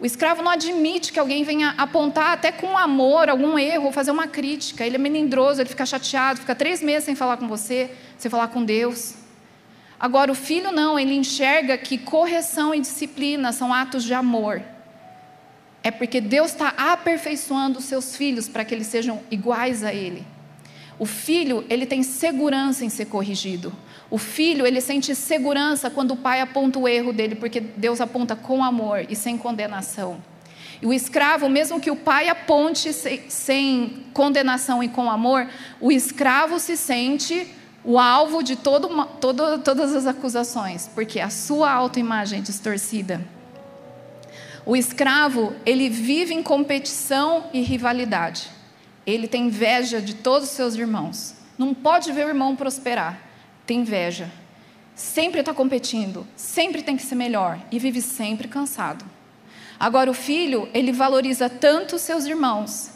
O 0.00 0.06
escravo 0.06 0.42
não 0.42 0.52
admite 0.52 1.12
que 1.12 1.18
alguém 1.18 1.42
venha 1.42 1.74
apontar 1.76 2.32
até 2.32 2.52
com 2.52 2.78
amor 2.78 3.28
algum 3.28 3.58
erro, 3.58 3.90
fazer 3.90 4.12
uma 4.12 4.28
crítica. 4.28 4.86
Ele 4.86 4.94
é 4.94 4.98
melindroso, 4.98 5.60
ele 5.60 5.68
fica 5.68 5.84
chateado, 5.84 6.40
fica 6.40 6.54
três 6.54 6.80
meses 6.80 7.04
sem 7.04 7.16
falar 7.16 7.36
com 7.36 7.48
você, 7.48 7.90
sem 8.16 8.30
falar 8.30 8.48
com 8.48 8.64
Deus. 8.64 9.14
Agora, 9.98 10.30
o 10.30 10.34
filho 10.34 10.70
não, 10.70 10.96
ele 10.96 11.14
enxerga 11.14 11.76
que 11.76 11.98
correção 11.98 12.72
e 12.72 12.80
disciplina 12.80 13.50
são 13.50 13.74
atos 13.74 14.04
de 14.04 14.14
amor. 14.14 14.62
É 15.82 15.90
porque 15.90 16.20
Deus 16.20 16.52
está 16.52 16.68
aperfeiçoando 16.68 17.80
os 17.80 17.84
seus 17.84 18.14
filhos 18.14 18.48
para 18.48 18.64
que 18.64 18.74
eles 18.74 18.86
sejam 18.86 19.20
iguais 19.30 19.82
a 19.82 19.92
Ele. 19.92 20.24
O 20.98 21.06
filho, 21.06 21.64
ele 21.70 21.86
tem 21.86 22.02
segurança 22.02 22.84
em 22.84 22.88
ser 22.88 23.06
corrigido. 23.06 23.72
O 24.10 24.16
filho, 24.16 24.66
ele 24.66 24.80
sente 24.80 25.14
segurança 25.14 25.90
quando 25.90 26.12
o 26.12 26.16
pai 26.16 26.40
aponta 26.40 26.78
o 26.78 26.88
erro 26.88 27.12
dele, 27.12 27.34
porque 27.34 27.60
Deus 27.60 28.00
aponta 28.00 28.34
com 28.34 28.64
amor 28.64 29.04
e 29.08 29.14
sem 29.14 29.36
condenação. 29.36 30.22
E 30.80 30.86
o 30.86 30.92
escravo, 30.92 31.48
mesmo 31.48 31.80
que 31.80 31.90
o 31.90 31.96
pai 31.96 32.28
aponte 32.28 32.92
sem, 32.92 34.04
condenação 34.14 34.82
e 34.82 34.88
com 34.88 35.10
amor, 35.10 35.48
o 35.80 35.90
escravo 35.92 36.58
se 36.58 36.76
sente 36.76 37.46
o 37.84 37.98
alvo 37.98 38.42
de 38.42 38.56
todo, 38.56 38.88
todo, 39.20 39.58
todas 39.58 39.94
as 39.94 40.06
acusações, 40.06 40.88
porque 40.94 41.20
a 41.20 41.30
sua 41.30 41.70
autoimagem 41.70 42.38
é 42.38 42.42
distorcida. 42.42 43.20
O 44.64 44.76
escravo, 44.76 45.54
ele 45.66 45.88
vive 45.88 46.34
em 46.34 46.42
competição 46.42 47.46
e 47.52 47.60
rivalidade. 47.60 48.50
Ele 49.06 49.26
tem 49.26 49.46
inveja 49.46 50.00
de 50.00 50.14
todos 50.14 50.48
os 50.48 50.54
seus 50.54 50.74
irmãos. 50.74 51.34
Não 51.56 51.74
pode 51.74 52.12
ver 52.12 52.26
o 52.26 52.28
irmão 52.28 52.54
prosperar. 52.54 53.27
Tem 53.68 53.80
inveja. 53.80 54.32
Sempre 54.94 55.40
está 55.40 55.52
competindo, 55.52 56.26
sempre 56.34 56.80
tem 56.80 56.96
que 56.96 57.02
ser 57.02 57.14
melhor 57.14 57.60
e 57.70 57.78
vive 57.78 58.00
sempre 58.00 58.48
cansado. 58.48 59.04
Agora, 59.78 60.10
o 60.10 60.14
filho, 60.14 60.66
ele 60.72 60.90
valoriza 60.90 61.50
tanto 61.50 61.98
seus 61.98 62.24
irmãos, 62.24 62.90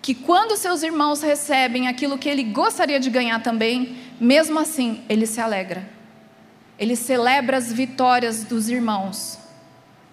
que 0.00 0.14
quando 0.14 0.56
seus 0.56 0.82
irmãos 0.82 1.20
recebem 1.20 1.86
aquilo 1.86 2.16
que 2.16 2.30
ele 2.30 2.44
gostaria 2.44 2.98
de 2.98 3.10
ganhar 3.10 3.42
também, 3.42 3.98
mesmo 4.18 4.58
assim, 4.58 5.04
ele 5.06 5.26
se 5.26 5.38
alegra. 5.38 5.86
Ele 6.78 6.96
celebra 6.96 7.58
as 7.58 7.70
vitórias 7.70 8.42
dos 8.42 8.70
irmãos, 8.70 9.38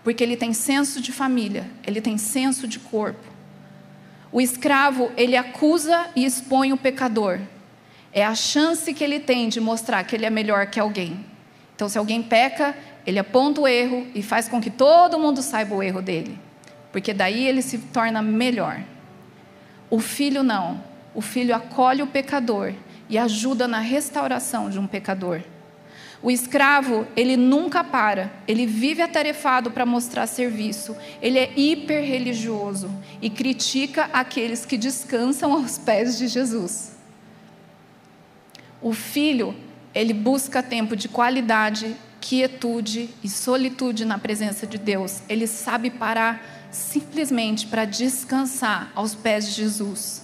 porque 0.03 0.21
ele 0.21 0.35
tem 0.35 0.51
senso 0.51 0.99
de 0.99 1.13
família, 1.13 1.65
ele 1.87 2.01
tem 2.01 2.17
senso 2.17 2.67
de 2.67 2.77
corpo. 2.77 3.23
O 4.33 4.41
escravo, 4.41 5.13
ele 5.15 5.37
acusa 5.37 6.09
e 6.13 6.25
expõe 6.25 6.73
o 6.73 6.77
pecador. 6.77 7.39
É 8.13 8.23
a 8.23 8.35
chance 8.35 8.93
que 8.93 9.03
ele 9.03 9.19
tem 9.19 9.49
de 9.49 9.59
mostrar 9.59 10.03
que 10.03 10.15
ele 10.15 10.25
é 10.25 10.29
melhor 10.29 10.67
que 10.67 10.79
alguém. 10.79 11.25
Então, 11.75 11.89
se 11.89 11.97
alguém 11.97 12.21
peca, 12.21 12.75
ele 13.05 13.17
aponta 13.17 13.61
o 13.61 13.67
erro 13.67 14.05
e 14.13 14.21
faz 14.21 14.47
com 14.47 14.61
que 14.61 14.69
todo 14.69 15.19
mundo 15.19 15.41
saiba 15.41 15.73
o 15.73 15.81
erro 15.81 16.01
dele, 16.01 16.39
porque 16.91 17.13
daí 17.13 17.47
ele 17.47 17.61
se 17.61 17.77
torna 17.77 18.21
melhor. 18.21 18.81
O 19.89 19.99
filho 19.99 20.43
não. 20.43 20.83
O 21.15 21.21
filho 21.21 21.55
acolhe 21.55 22.01
o 22.01 22.07
pecador 22.07 22.73
e 23.09 23.17
ajuda 23.17 23.67
na 23.67 23.79
restauração 23.79 24.69
de 24.69 24.79
um 24.79 24.87
pecador. 24.87 25.41
O 26.21 26.31
escravo, 26.31 27.05
ele 27.17 27.35
nunca 27.35 27.83
para, 27.83 28.31
ele 28.47 28.65
vive 28.65 29.01
atarefado 29.01 29.69
para 29.69 29.85
mostrar 29.85 30.25
serviço, 30.25 30.95
ele 31.21 31.37
é 31.37 31.51
hiper 31.55 32.01
religioso 32.03 32.89
e 33.21 33.29
critica 33.29 34.09
aqueles 34.13 34.65
que 34.65 34.77
descansam 34.77 35.51
aos 35.51 35.77
pés 35.77 36.17
de 36.17 36.27
Jesus. 36.27 36.92
O 38.83 38.91
filho, 38.91 39.55
ele 39.95 40.13
busca 40.13 40.61
tempo 40.61 40.93
de 40.93 41.07
qualidade 41.07 41.95
quietude 42.19 43.09
e 43.23 43.29
solitude 43.29 44.03
na 44.03 44.17
presença 44.17 44.67
de 44.67 44.77
Deus. 44.77 45.23
Ele 45.29 45.47
sabe 45.47 45.89
parar 45.89 46.67
simplesmente 46.69 47.65
para 47.67 47.85
descansar 47.85 48.91
aos 48.93 49.15
pés 49.15 49.47
de 49.47 49.53
Jesus. 49.53 50.23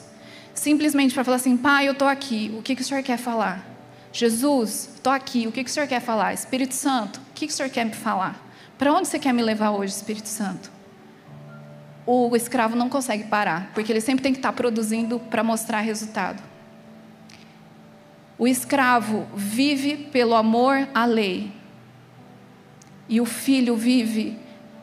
Simplesmente 0.53 1.13
para 1.13 1.23
falar 1.23 1.37
assim: 1.37 1.55
Pai, 1.55 1.87
eu 1.87 1.93
estou 1.93 2.07
aqui, 2.07 2.53
o 2.57 2.61
que, 2.61 2.75
que 2.75 2.81
o 2.81 2.85
Senhor 2.85 3.01
quer 3.01 3.17
falar? 3.17 3.65
Jesus, 4.11 4.89
estou 4.95 5.13
aqui, 5.13 5.47
o 5.47 5.51
que, 5.51 5.63
que 5.63 5.69
o 5.69 5.73
Senhor 5.73 5.87
quer 5.87 6.01
falar? 6.01 6.33
Espírito 6.33 6.73
Santo, 6.73 7.17
o 7.17 7.33
que, 7.33 7.47
que 7.47 7.53
o 7.53 7.55
Senhor 7.55 7.69
quer 7.69 7.85
me 7.85 7.93
falar? 7.93 8.45
Para 8.77 8.91
onde 8.91 9.07
você 9.07 9.19
quer 9.19 9.33
me 9.33 9.41
levar 9.41 9.71
hoje, 9.71 9.93
Espírito 9.93 10.27
Santo? 10.27 10.69
O 12.05 12.35
escravo 12.35 12.75
não 12.75 12.89
consegue 12.89 13.25
parar, 13.25 13.71
porque 13.73 13.91
ele 13.91 14.01
sempre 14.01 14.23
tem 14.23 14.33
que 14.33 14.39
estar 14.39 14.51
produzindo 14.51 15.19
para 15.19 15.43
mostrar 15.43 15.79
resultado. 15.79 16.48
O 18.39 18.47
escravo 18.47 19.27
vive 19.35 19.97
pelo 19.97 20.33
amor 20.33 20.87
à 20.95 21.03
lei, 21.03 21.51
e 23.09 23.19
o 23.19 23.25
filho 23.25 23.75
vive 23.75 24.37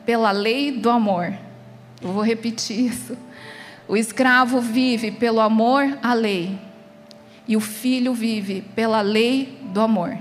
pela 0.05 0.31
lei 0.31 0.71
do 0.71 0.91
amor. 0.91 1.33
Eu 1.99 2.11
vou 2.13 2.21
repetir 2.21 2.79
isso. 2.79 3.17
O 3.87 3.97
escravo 3.97 4.61
vive 4.61 5.09
pelo 5.09 5.39
amor 5.39 5.97
à 6.03 6.13
lei, 6.13 6.59
e 7.47 7.57
o 7.57 7.59
filho 7.59 8.13
vive 8.13 8.61
pela 8.75 9.01
lei 9.01 9.57
do 9.73 9.81
amor. 9.81 10.15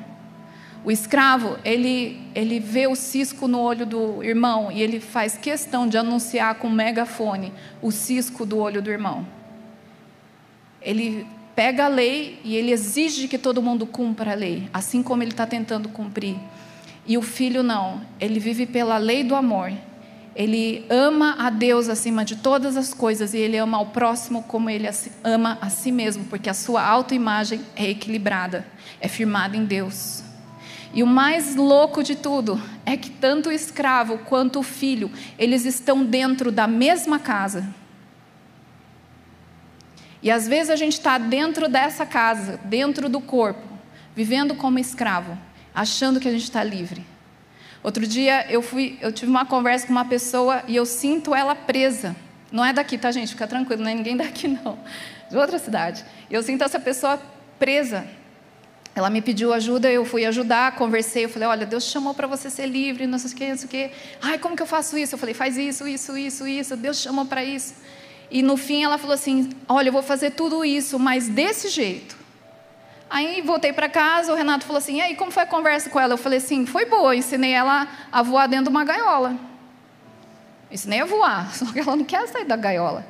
O 0.83 0.91
escravo, 0.91 1.59
ele, 1.63 2.19
ele 2.35 2.59
vê 2.59 2.87
o 2.87 2.97
cisco 2.97 3.47
no 3.47 3.61
olho 3.61 3.85
do 3.85 4.23
irmão 4.23 4.73
e 4.73 4.81
ele 4.81 5.01
faz 5.01 5.37
questão 5.37 5.87
de 5.87 5.99
anunciar 5.99 6.55
com 6.55 6.71
megafone 6.71 7.53
o 7.83 7.91
cisco 7.91 8.47
do 8.47 8.57
olho 8.57 8.81
do 8.81 8.89
irmão. 8.89 9.27
Ele 10.81 11.27
pega 11.57 11.87
a 11.87 11.89
lei 11.89 12.39
e 12.45 12.55
ele 12.55 12.71
exige 12.71 13.27
que 13.27 13.39
todo 13.39 13.63
mundo 13.63 13.87
cumpra 13.87 14.33
a 14.33 14.35
lei, 14.35 14.69
assim 14.75 15.03
como 15.03 15.23
ele 15.23 15.31
está 15.31 15.47
tentando 15.47 15.89
cumprir. 15.89 16.37
E 17.07 17.17
o 17.17 17.23
filho 17.23 17.63
não, 17.63 18.03
ele 18.21 18.39
vive 18.39 18.67
pela 18.67 18.99
lei 18.99 19.25
do 19.25 19.35
amor. 19.35 19.73
Ele 20.35 20.85
ama 20.91 21.35
a 21.39 21.49
Deus 21.49 21.89
acima 21.89 22.23
de 22.23 22.37
todas 22.37 22.77
as 22.77 22.93
coisas 22.93 23.33
e 23.33 23.39
ele 23.39 23.57
ama 23.57 23.79
ao 23.79 23.87
próximo 23.87 24.43
como 24.43 24.69
ele 24.69 24.87
ama 25.25 25.57
a 25.63 25.71
si 25.71 25.91
mesmo, 25.91 26.25
porque 26.25 26.51
a 26.51 26.55
sua 26.55 26.85
autoimagem 26.85 27.63
é 27.75 27.89
equilibrada, 27.89 28.67
é 29.01 29.09
firmada 29.09 29.57
em 29.57 29.65
Deus. 29.65 30.23
E 30.93 31.03
o 31.03 31.07
mais 31.07 31.57
louco 31.57 32.03
de 32.03 32.17
tudo 32.17 32.61
é 32.85 32.99
que 32.99 33.09
tanto 33.09 33.49
o 33.49 33.53
escravo 33.53 34.19
quanto 34.19 34.59
o 34.59 34.63
filho, 34.63 35.11
eles 35.39 35.65
estão 35.65 36.05
dentro 36.05 36.53
da 36.53 36.67
mesma 36.67 37.19
casa. 37.19 37.67
E 40.27 40.31
às 40.33 40.49
vezes 40.49 40.71
a 40.71 40.75
gente 40.75 40.95
está 40.95 41.19
dentro 41.19 41.69
dessa 41.69 42.05
casa, 42.05 42.59
dentro 42.65 43.09
do 43.09 43.21
corpo, 43.21 43.63
vivendo 44.13 44.57
como 44.57 44.77
escravo, 44.77 45.39
achando 45.73 46.19
que 46.19 46.27
a 46.27 46.33
gente 46.33 46.43
está 46.43 46.65
livre. 46.65 47.07
Outro 47.81 48.05
dia 48.05 48.45
eu 48.51 48.61
fui, 48.61 48.99
eu 49.01 49.13
tive 49.13 49.31
uma 49.31 49.47
conversa 49.47 49.87
com 49.87 49.93
uma 49.93 50.05
pessoa 50.05 50.65
e 50.67 50.75
eu 50.75 50.85
sinto 50.85 51.33
ela 51.33 51.55
presa. 51.55 52.17
Não 52.51 52.65
é 52.65 52.73
daqui, 52.73 52.99
tá, 52.99 53.13
gente? 53.13 53.35
Fica 53.35 53.47
tranquilo, 53.47 53.85
não 53.85 53.91
é 53.93 53.95
ninguém 53.95 54.17
daqui, 54.19 54.49
não. 54.49 54.77
De 55.31 55.37
outra 55.37 55.61
cidade. 55.61 56.05
Eu 56.29 56.43
sinto 56.43 56.65
essa 56.65 56.81
pessoa 56.81 57.23
presa 57.57 58.05
ela 58.97 59.11
me 59.11 59.21
pediu 59.21 59.53
ajuda, 59.53 59.93
eu 59.93 60.07
fui 60.07 60.25
ajudar, 60.25 60.75
conversei, 60.75 61.27
eu 61.27 61.29
falei, 61.29 61.47
olha, 61.47 61.67
Deus 61.67 61.85
chamou 61.85 62.15
para 62.15 62.27
você 62.27 62.49
ser 62.49 62.65
livre, 62.65 63.07
não 63.07 63.19
sei 63.19 63.31
o 63.31 63.35
que, 63.35 63.49
não 63.51 63.57
sei 63.59 63.67
o 63.67 63.69
que. 63.69 63.91
Ai, 64.23 64.39
como 64.39 64.57
que 64.57 64.63
eu 64.63 64.67
faço 64.67 64.97
isso? 64.97 65.15
Eu 65.15 65.19
falei, 65.19 65.35
faz 65.35 65.59
isso, 65.59 65.87
isso, 65.87 66.17
isso, 66.17 66.47
isso, 66.47 66.77
Deus 66.79 66.99
chamou 66.99 67.27
para 67.27 67.45
isso. 67.45 67.75
E 68.31 68.43
no 68.43 68.57
fim 68.57 68.85
ela 68.85 68.99
falou 68.99 69.15
assim, 69.15 69.51
olha, 69.69 69.89
eu 69.89 69.93
vou 69.93 70.03
fazer 70.03 70.33
tudo 70.33 70.65
isso, 70.65 70.99
mas 70.99 71.29
desse 71.29 71.69
jeito. 71.69 72.17
Aí 73.09 73.41
voltei 73.41 73.73
para 73.73 73.89
casa, 73.89 74.33
o 74.33 74.37
Renato 74.37 74.67
falou 74.67 74.79
assim, 74.79 74.97
e 74.97 75.01
aí, 75.01 75.15
como 75.15 75.31
foi 75.31 75.45
a 75.45 75.47
conversa 75.47 75.89
com 75.89 76.01
ela? 76.01 76.15
Eu 76.15 76.19
falei 76.19 76.39
assim, 76.39 76.67
foi 76.67 76.87
boa, 76.87 77.15
ensinei 77.15 77.53
ela 77.53 77.87
a 78.11 78.23
voar 78.23 78.49
dentro 78.49 78.65
de 78.65 78.71
uma 78.71 78.85
gaiola. 78.85 79.37
Ensinei 80.71 81.01
a 81.01 81.05
voar, 81.05 81.51
só 81.55 81.67
que 81.67 81.79
ela 81.79 81.95
não 81.95 82.05
quer 82.05 82.27
sair 82.27 82.45
da 82.45 82.57
gaiola. 82.57 83.07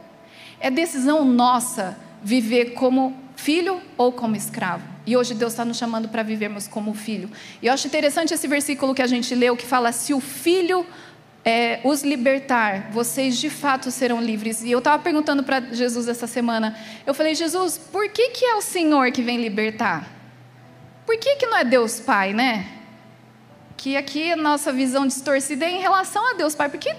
É 0.60 0.70
decisão 0.70 1.24
nossa 1.24 1.98
viver 2.22 2.74
como 2.74 3.16
filho 3.36 3.80
ou 3.96 4.12
como 4.12 4.36
escravo. 4.36 4.84
E 5.06 5.16
hoje 5.16 5.34
Deus 5.34 5.52
está 5.52 5.64
nos 5.64 5.76
chamando 5.76 6.08
para 6.08 6.22
vivermos 6.22 6.66
como 6.66 6.92
filho. 6.92 7.30
E 7.62 7.66
eu 7.66 7.72
acho 7.72 7.86
interessante 7.86 8.34
esse 8.34 8.48
versículo 8.48 8.94
que 8.94 9.02
a 9.02 9.06
gente 9.06 9.34
leu, 9.34 9.56
que 9.56 9.64
fala: 9.64 9.92
se 9.92 10.12
o 10.12 10.20
filho 10.20 10.84
é, 11.48 11.78
os 11.84 12.02
libertar, 12.02 12.90
vocês 12.90 13.38
de 13.38 13.48
fato 13.48 13.92
serão 13.92 14.20
livres. 14.20 14.64
E 14.64 14.72
eu 14.72 14.80
estava 14.80 15.00
perguntando 15.00 15.44
para 15.44 15.60
Jesus 15.60 16.08
essa 16.08 16.26
semana, 16.26 16.76
eu 17.06 17.14
falei, 17.14 17.36
Jesus, 17.36 17.78
por 17.78 18.08
que, 18.08 18.30
que 18.30 18.44
é 18.44 18.56
o 18.56 18.60
Senhor 18.60 19.12
que 19.12 19.22
vem 19.22 19.40
libertar? 19.40 20.10
Por 21.06 21.16
que, 21.16 21.36
que 21.36 21.46
não 21.46 21.56
é 21.56 21.62
Deus 21.62 22.00
Pai, 22.00 22.32
né? 22.32 22.66
Que 23.76 23.96
aqui 23.96 24.32
a 24.32 24.36
nossa 24.36 24.72
visão 24.72 25.06
distorcida 25.06 25.64
é 25.66 25.70
em 25.70 25.80
relação 25.80 26.32
a 26.32 26.34
Deus 26.34 26.56
Pai. 26.56 26.68
Por 26.68 26.80
que 26.80 26.92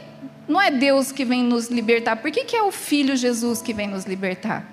não 0.47 0.61
é 0.61 0.71
Deus 0.71 1.11
que 1.11 1.25
vem 1.25 1.43
nos 1.43 1.67
libertar? 1.67 2.15
Por 2.15 2.31
que, 2.31 2.45
que 2.45 2.55
é 2.55 2.63
o 2.63 2.71
Filho 2.71 3.17
Jesus 3.17 3.61
que 3.61 3.73
vem 3.73 3.89
nos 3.89 4.05
libertar? 4.05 4.65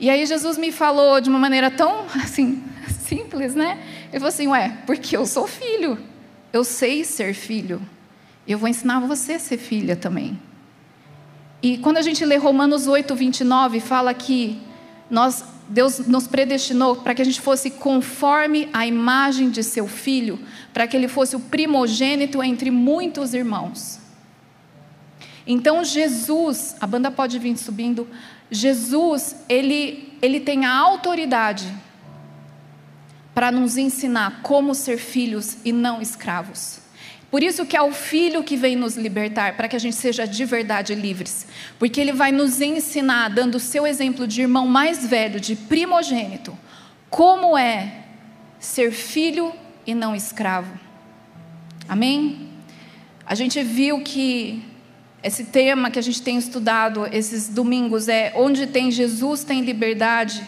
E 0.00 0.10
aí 0.10 0.26
Jesus 0.26 0.58
me 0.58 0.72
falou 0.72 1.20
de 1.20 1.30
uma 1.30 1.38
maneira 1.38 1.70
tão 1.70 2.04
assim 2.20 2.64
simples, 3.06 3.54
né? 3.54 3.78
Ele 4.08 4.18
falou 4.18 4.28
assim, 4.28 4.48
ué, 4.48 4.76
porque 4.84 5.16
eu 5.16 5.24
sou 5.24 5.46
filho, 5.46 5.96
eu 6.52 6.64
sei 6.64 7.04
ser 7.04 7.32
filho, 7.32 7.80
eu 8.52 8.58
vou 8.58 8.68
ensinar 8.68 9.00
você 9.00 9.34
a 9.34 9.38
ser 9.38 9.58
filha 9.58 9.96
também. 9.96 10.38
E 11.62 11.78
quando 11.78 11.96
a 11.96 12.02
gente 12.02 12.24
lê 12.24 12.36
Romanos 12.36 12.86
8, 12.86 13.14
29, 13.14 13.80
fala 13.80 14.12
que 14.12 14.60
nós, 15.10 15.44
Deus 15.66 16.00
nos 16.00 16.26
predestinou 16.26 16.96
para 16.96 17.14
que 17.14 17.22
a 17.22 17.24
gente 17.24 17.40
fosse 17.40 17.70
conforme 17.70 18.68
a 18.70 18.86
imagem 18.86 19.48
de 19.48 19.62
seu 19.62 19.88
filho, 19.88 20.38
para 20.74 20.86
que 20.86 20.94
ele 20.94 21.08
fosse 21.08 21.34
o 21.36 21.40
primogênito 21.40 22.42
entre 22.42 22.70
muitos 22.70 23.32
irmãos. 23.32 23.98
Então 25.46 25.82
Jesus, 25.82 26.76
a 26.80 26.86
banda 26.86 27.10
pode 27.10 27.38
vir 27.38 27.56
subindo, 27.56 28.06
Jesus, 28.50 29.36
ele, 29.48 30.12
ele 30.20 30.40
tem 30.40 30.66
a 30.66 30.74
autoridade 30.74 31.72
para 33.34 33.50
nos 33.50 33.76
ensinar 33.76 34.42
como 34.42 34.74
ser 34.74 34.98
filhos 34.98 35.56
e 35.64 35.72
não 35.72 36.00
escravos. 36.00 36.83
Por 37.34 37.42
isso 37.42 37.66
que 37.66 37.76
é 37.76 37.82
o 37.82 37.90
Filho 37.90 38.44
que 38.44 38.56
vem 38.56 38.76
nos 38.76 38.96
libertar, 38.96 39.56
para 39.56 39.66
que 39.66 39.74
a 39.74 39.78
gente 39.80 39.96
seja 39.96 40.24
de 40.24 40.44
verdade 40.44 40.94
livres. 40.94 41.48
Porque 41.80 42.00
Ele 42.00 42.12
vai 42.12 42.30
nos 42.30 42.60
ensinar, 42.60 43.28
dando 43.28 43.56
o 43.56 43.58
seu 43.58 43.84
exemplo 43.84 44.24
de 44.24 44.42
irmão 44.42 44.68
mais 44.68 45.04
velho, 45.04 45.40
de 45.40 45.56
primogênito, 45.56 46.56
como 47.10 47.58
é 47.58 48.04
ser 48.60 48.92
filho 48.92 49.52
e 49.84 49.96
não 49.96 50.14
escravo. 50.14 50.78
Amém? 51.88 52.50
A 53.26 53.34
gente 53.34 53.60
viu 53.64 54.00
que 54.02 54.62
esse 55.20 55.46
tema 55.46 55.90
que 55.90 55.98
a 55.98 56.02
gente 56.02 56.22
tem 56.22 56.38
estudado 56.38 57.04
esses 57.10 57.48
domingos 57.48 58.06
é 58.06 58.32
onde 58.36 58.64
tem 58.64 58.92
Jesus 58.92 59.42
tem 59.42 59.62
liberdade. 59.62 60.40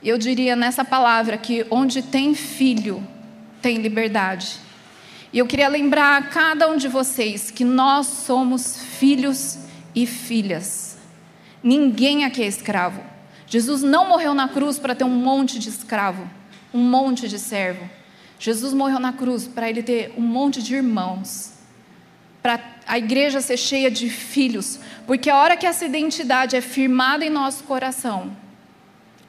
Eu 0.00 0.16
diria 0.16 0.54
nessa 0.54 0.84
palavra 0.84 1.36
que 1.36 1.66
onde 1.68 2.02
tem 2.02 2.36
filho 2.36 3.04
tem 3.60 3.78
liberdade. 3.78 4.67
E 5.32 5.38
eu 5.38 5.46
queria 5.46 5.68
lembrar 5.68 6.16
a 6.16 6.22
cada 6.22 6.68
um 6.68 6.76
de 6.76 6.88
vocês 6.88 7.50
que 7.50 7.64
nós 7.64 8.06
somos 8.06 8.82
filhos 8.82 9.58
e 9.94 10.06
filhas. 10.06 10.96
Ninguém 11.62 12.24
aqui 12.24 12.42
é 12.42 12.46
escravo. 12.46 13.02
Jesus 13.46 13.82
não 13.82 14.08
morreu 14.08 14.34
na 14.34 14.48
cruz 14.48 14.78
para 14.78 14.94
ter 14.94 15.04
um 15.04 15.10
monte 15.10 15.58
de 15.58 15.68
escravo, 15.68 16.28
um 16.72 16.82
monte 16.82 17.28
de 17.28 17.38
servo. 17.38 17.88
Jesus 18.38 18.72
morreu 18.72 19.00
na 19.00 19.12
cruz 19.12 19.46
para 19.46 19.68
ele 19.68 19.82
ter 19.82 20.14
um 20.16 20.22
monte 20.22 20.62
de 20.62 20.74
irmãos, 20.74 21.52
para 22.42 22.60
a 22.86 22.96
igreja 22.96 23.40
ser 23.40 23.56
cheia 23.56 23.90
de 23.90 24.08
filhos, 24.08 24.78
porque 25.06 25.28
a 25.28 25.36
hora 25.36 25.56
que 25.56 25.66
essa 25.66 25.84
identidade 25.84 26.56
é 26.56 26.60
firmada 26.60 27.24
em 27.24 27.30
nosso 27.30 27.64
coração, 27.64 28.34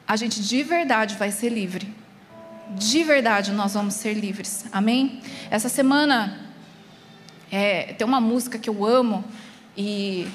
a 0.06 0.16
gente 0.16 0.40
de 0.42 0.62
verdade 0.62 1.16
vai 1.16 1.30
ser 1.30 1.50
livre. 1.50 1.99
De 2.76 3.02
verdade 3.02 3.52
nós 3.52 3.74
vamos 3.74 3.94
ser 3.94 4.14
livres. 4.14 4.64
Amém? 4.72 5.20
Essa 5.50 5.68
semana 5.68 6.38
é, 7.50 7.94
tem 7.94 8.06
uma 8.06 8.20
música 8.20 8.58
que 8.58 8.70
eu 8.70 8.84
amo 8.84 9.24
e 9.76 10.28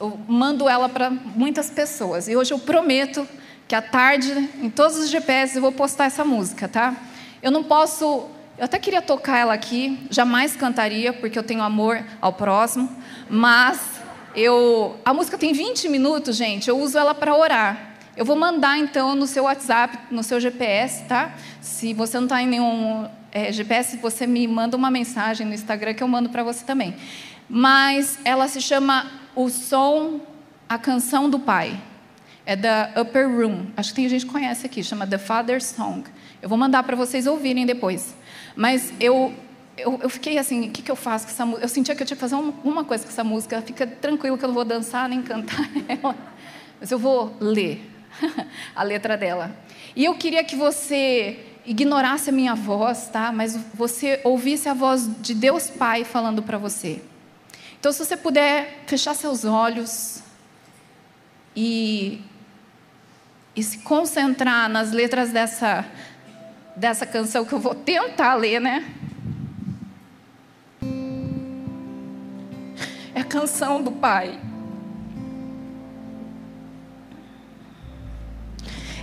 eu 0.00 0.18
mando 0.26 0.68
ela 0.68 0.88
para 0.88 1.10
muitas 1.10 1.70
pessoas. 1.70 2.28
E 2.28 2.36
hoje 2.36 2.52
eu 2.52 2.58
prometo 2.58 3.26
que 3.68 3.74
à 3.74 3.82
tarde, 3.82 4.30
em 4.62 4.70
todos 4.70 4.96
os 4.96 5.08
GPS, 5.08 5.56
eu 5.56 5.62
vou 5.62 5.72
postar 5.72 6.06
essa 6.06 6.24
música, 6.24 6.68
tá? 6.68 6.96
Eu 7.42 7.50
não 7.50 7.62
posso 7.62 8.28
eu 8.56 8.64
até 8.64 8.78
queria 8.78 9.02
tocar 9.02 9.38
ela 9.38 9.52
aqui, 9.52 10.06
jamais 10.10 10.54
cantaria, 10.54 11.12
porque 11.12 11.36
eu 11.36 11.42
tenho 11.42 11.60
amor 11.60 12.04
ao 12.20 12.32
próximo, 12.32 12.88
mas 13.28 13.80
eu, 14.34 14.96
a 15.04 15.12
música 15.12 15.36
tem 15.36 15.52
20 15.52 15.88
minutos, 15.88 16.36
gente, 16.36 16.68
eu 16.68 16.78
uso 16.78 16.96
ela 16.96 17.14
para 17.14 17.34
orar. 17.34 17.93
Eu 18.16 18.24
vou 18.24 18.36
mandar 18.36 18.78
então 18.78 19.16
no 19.16 19.26
seu 19.26 19.44
WhatsApp, 19.44 19.98
no 20.08 20.22
seu 20.22 20.38
GPS, 20.38 21.02
tá? 21.04 21.34
Se 21.60 21.92
você 21.92 22.16
não 22.16 22.26
está 22.26 22.40
em 22.40 22.46
nenhum 22.46 23.08
é, 23.32 23.50
GPS, 23.52 23.96
você 23.96 24.24
me 24.24 24.46
manda 24.46 24.76
uma 24.76 24.88
mensagem 24.88 25.44
no 25.44 25.52
Instagram 25.52 25.94
que 25.94 26.02
eu 26.02 26.06
mando 26.06 26.28
para 26.28 26.44
você 26.44 26.64
também. 26.64 26.94
Mas 27.48 28.16
ela 28.24 28.46
se 28.46 28.60
chama 28.60 29.10
O 29.34 29.48
Som, 29.48 30.20
a 30.68 30.78
Canção 30.78 31.28
do 31.28 31.40
Pai. 31.40 31.80
É 32.46 32.54
da 32.54 32.92
Upper 32.96 33.28
Room. 33.28 33.66
Acho 33.76 33.88
que 33.88 33.96
tem 33.96 34.08
gente 34.08 34.26
que 34.26 34.30
conhece 34.30 34.64
aqui, 34.64 34.84
chama 34.84 35.06
The 35.06 35.18
Father's 35.18 35.64
Song. 35.64 36.04
Eu 36.40 36.48
vou 36.48 36.56
mandar 36.56 36.84
para 36.84 36.94
vocês 36.94 37.26
ouvirem 37.26 37.66
depois. 37.66 38.14
Mas 38.54 38.92
eu 39.00 39.34
eu, 39.76 39.98
eu 40.00 40.08
fiquei 40.08 40.38
assim, 40.38 40.68
o 40.68 40.70
que, 40.70 40.82
que 40.82 40.90
eu 40.90 40.94
faço 40.94 41.26
com 41.26 41.32
essa 41.32 41.44
música? 41.44 41.64
Eu 41.64 41.68
sentia 41.68 41.96
que 41.96 42.02
eu 42.04 42.06
tinha 42.06 42.16
que 42.16 42.20
fazer 42.20 42.36
uma, 42.36 42.54
uma 42.62 42.84
coisa 42.84 43.02
com 43.02 43.10
essa 43.10 43.24
música. 43.24 43.60
Fica 43.60 43.84
tranquilo 43.84 44.38
que 44.38 44.44
eu 44.44 44.48
não 44.48 44.54
vou 44.54 44.64
dançar 44.64 45.08
nem 45.08 45.20
cantar 45.20 45.68
ela, 45.88 46.14
mas 46.78 46.92
eu 46.92 46.98
vou 46.98 47.36
ler 47.40 47.93
a 48.74 48.82
letra 48.82 49.16
dela. 49.16 49.54
E 49.94 50.04
eu 50.04 50.14
queria 50.14 50.42
que 50.44 50.56
você 50.56 51.38
ignorasse 51.66 52.30
a 52.30 52.32
minha 52.32 52.54
voz, 52.54 53.08
tá? 53.08 53.32
Mas 53.32 53.56
você 53.74 54.20
ouvisse 54.24 54.68
a 54.68 54.74
voz 54.74 55.08
de 55.20 55.34
Deus 55.34 55.70
Pai 55.70 56.04
falando 56.04 56.42
para 56.42 56.58
você. 56.58 57.02
Então, 57.78 57.92
se 57.92 58.04
você 58.04 58.16
puder 58.16 58.82
fechar 58.86 59.14
seus 59.14 59.44
olhos 59.44 60.22
e, 61.54 62.22
e 63.54 63.62
se 63.62 63.78
concentrar 63.78 64.68
nas 64.68 64.90
letras 64.90 65.30
dessa, 65.30 65.84
dessa 66.74 67.06
canção 67.06 67.44
que 67.44 67.52
eu 67.52 67.58
vou 67.58 67.74
tentar 67.74 68.34
ler, 68.34 68.60
né? 68.60 68.90
É 73.14 73.20
a 73.20 73.24
canção 73.24 73.82
do 73.82 73.92
Pai. 73.92 74.40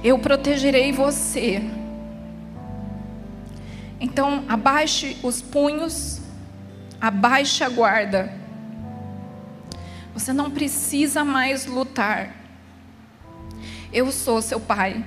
Eu 0.04 0.18
protegerei 0.18 0.92
você. 0.92 1.62
Então, 4.00 4.44
abaixe 4.50 5.18
os 5.22 5.42
punhos, 5.42 6.20
abaixe 7.00 7.64
a 7.64 7.70
guarda. 7.70 8.34
Você 10.14 10.34
não 10.34 10.50
precisa 10.50 11.24
mais 11.24 11.66
lutar. 11.66 12.36
Eu 13.94 14.12
sou 14.12 14.42
seu 14.42 14.60
pai. 14.60 15.06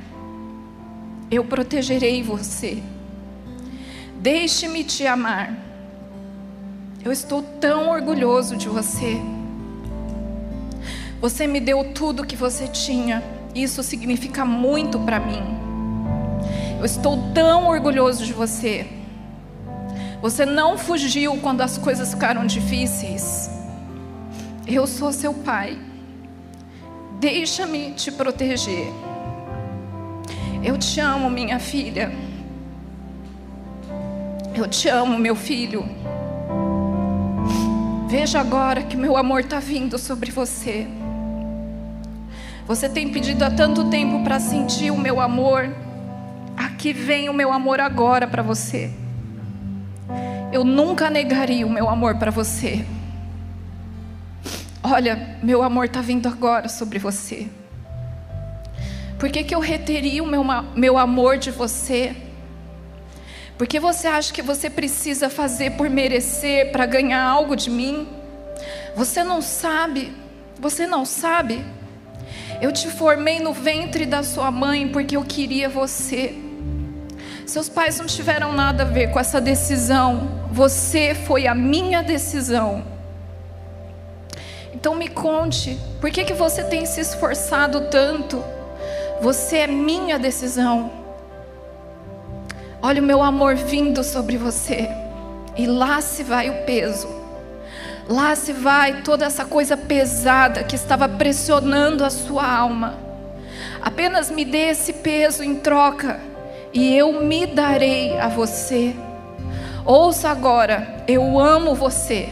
Eu 1.31 1.45
protegerei 1.45 2.23
você. 2.23 2.83
Deixe-me 4.21 4.85
te 4.85 5.07
amar. 5.07 5.53
Eu 7.05 7.11
estou 7.11 7.43
tão 7.43 7.89
orgulhoso 7.91 8.57
de 8.57 8.69
você. 8.69 9.21
Você 11.21 11.47
me 11.47 11.61
deu 11.61 11.93
tudo 11.93 12.25
que 12.25 12.37
você 12.37 12.69
tinha. 12.69 13.23
Isso 13.55 13.83
significa 13.83 14.45
muito 14.45 14.99
para 14.99 15.21
mim. 15.21 15.43
Eu 16.79 16.85
estou 16.85 17.33
tão 17.33 17.69
orgulhoso 17.69 18.25
de 18.25 18.33
você. 18.33 18.87
Você 20.21 20.45
não 20.45 20.77
fugiu 20.77 21.37
quando 21.37 21.61
as 21.61 21.79
coisas 21.79 22.11
ficaram 22.13 22.47
difíceis. 22.47 23.49
Eu 24.67 24.87
sou 24.87 25.13
seu 25.13 25.33
pai. 25.33 25.79
Deixa-me 27.21 27.93
te 27.93 28.11
proteger. 28.11 28.93
Eu 30.63 30.77
te 30.77 30.99
amo, 30.99 31.31
minha 31.31 31.61
filha. 31.61 32.11
Eu 34.55 34.67
te 34.67 34.89
amo, 34.89 35.19
meu 35.19 35.37
filho. 35.37 35.85
Veja 38.09 38.41
agora 38.41 38.83
que 38.83 38.97
meu 38.97 39.17
amor 39.17 39.41
está 39.41 39.59
vindo 39.59 39.99
sobre 39.99 40.31
você. 40.31 40.87
Você 42.67 42.89
tem 42.89 43.11
pedido 43.11 43.45
há 43.45 43.51
tanto 43.51 43.91
tempo 43.91 44.25
para 44.25 44.41
sentir 44.41 44.91
o 44.91 44.97
meu 44.97 45.21
amor. 45.21 45.71
Aqui 46.57 46.95
vem 46.95 47.29
o 47.29 47.35
meu 47.35 47.53
amor 47.53 47.79
agora 47.79 48.27
para 48.27 48.43
você. 48.43 48.91
Eu 50.51 50.65
nunca 50.65 51.11
negaria 51.11 51.67
o 51.67 51.71
meu 51.71 51.91
amor 51.91 52.17
para 52.17 52.31
você. 52.31 52.87
Olha, 54.83 55.37
meu 55.43 55.63
amor 55.63 55.87
está 55.87 56.01
vindo 56.01 56.27
agora 56.27 56.69
sobre 56.69 56.99
você. 56.99 57.49
Por 59.19 59.29
que, 59.31 59.45
que 59.45 59.55
eu 59.55 59.61
reteria 59.61 60.23
o 60.23 60.27
meu, 60.27 60.43
meu 60.75 60.97
amor 60.97 61.37
de 61.37 61.51
você? 61.51 62.17
Porque 63.59 63.79
você 63.79 64.07
acha 64.07 64.33
que 64.33 64.43
você 64.43 64.71
precisa 64.71 65.29
fazer 65.29 65.73
por 65.73 65.91
merecer, 65.91 66.73
para 66.73 66.87
ganhar 66.87 67.23
algo 67.23 67.55
de 67.55 67.69
mim? 67.69 68.09
Você 68.97 69.23
não 69.23 69.43
sabe, 69.43 70.13
você 70.59 70.87
não 70.87 71.05
sabe. 71.05 71.63
Eu 72.65 72.73
te 72.73 72.89
formei 72.89 73.41
no 73.41 73.53
ventre 73.53 74.07
da 74.07 74.23
sua 74.23 74.51
mãe 74.51 74.89
porque 74.89 75.19
eu 75.19 75.23
queria 75.23 75.69
você. 75.69 76.35
Seus 77.45 77.69
pais 77.69 77.99
não 77.99 78.07
tiveram 78.07 78.55
nada 78.55 78.85
a 78.85 78.87
ver 78.87 79.11
com 79.11 79.21
essa 79.21 79.39
decisão. 79.39 80.47
Você 80.51 81.15
foi 81.15 81.47
a 81.47 81.55
minha 81.55 82.03
decisão. 82.03 82.83
Então 84.73 84.95
me 84.95 85.09
conte, 85.09 85.79
por 86.01 86.11
que, 86.11 86.25
que 86.25 86.33
você 86.33 86.65
tem 86.65 86.87
se 86.87 87.03
esforçado 87.03 87.83
tanto? 87.91 88.43
Você 89.21 89.59
é 89.59 89.67
minha 89.67 90.19
decisão. 90.19 90.91
Olha 92.81 93.03
o 93.03 93.05
meu 93.05 93.23
amor 93.23 93.57
vindo 93.57 94.03
sobre 94.03 94.39
você. 94.39 94.89
E 95.55 95.67
lá 95.67 96.01
se 96.01 96.23
vai 96.23 96.49
o 96.49 96.65
peso. 96.65 97.24
Lá 98.09 98.35
se 98.37 98.53
vai 98.53 99.03
toda 99.03 99.25
essa 99.25 99.45
coisa 99.45 99.77
pesada 99.77 100.63
que 100.63 100.77
estava 100.77 101.09
pressionando 101.09 102.05
a 102.05 102.11
sua 102.11 102.47
alma. 102.47 102.99
Apenas 103.81 104.31
me 104.31 104.45
dê 104.45 104.71
esse 104.71 104.93
peso 104.93 105.43
em 105.43 105.57
troca 105.57 106.21
e 106.73 106.95
eu 106.97 107.23
me 107.23 107.47
darei 107.47 108.19
a 108.19 108.29
você. 108.29 108.95
Ouça 109.85 110.29
agora, 110.29 111.05
eu 111.07 111.39
amo 111.39 111.75
você. 111.75 112.29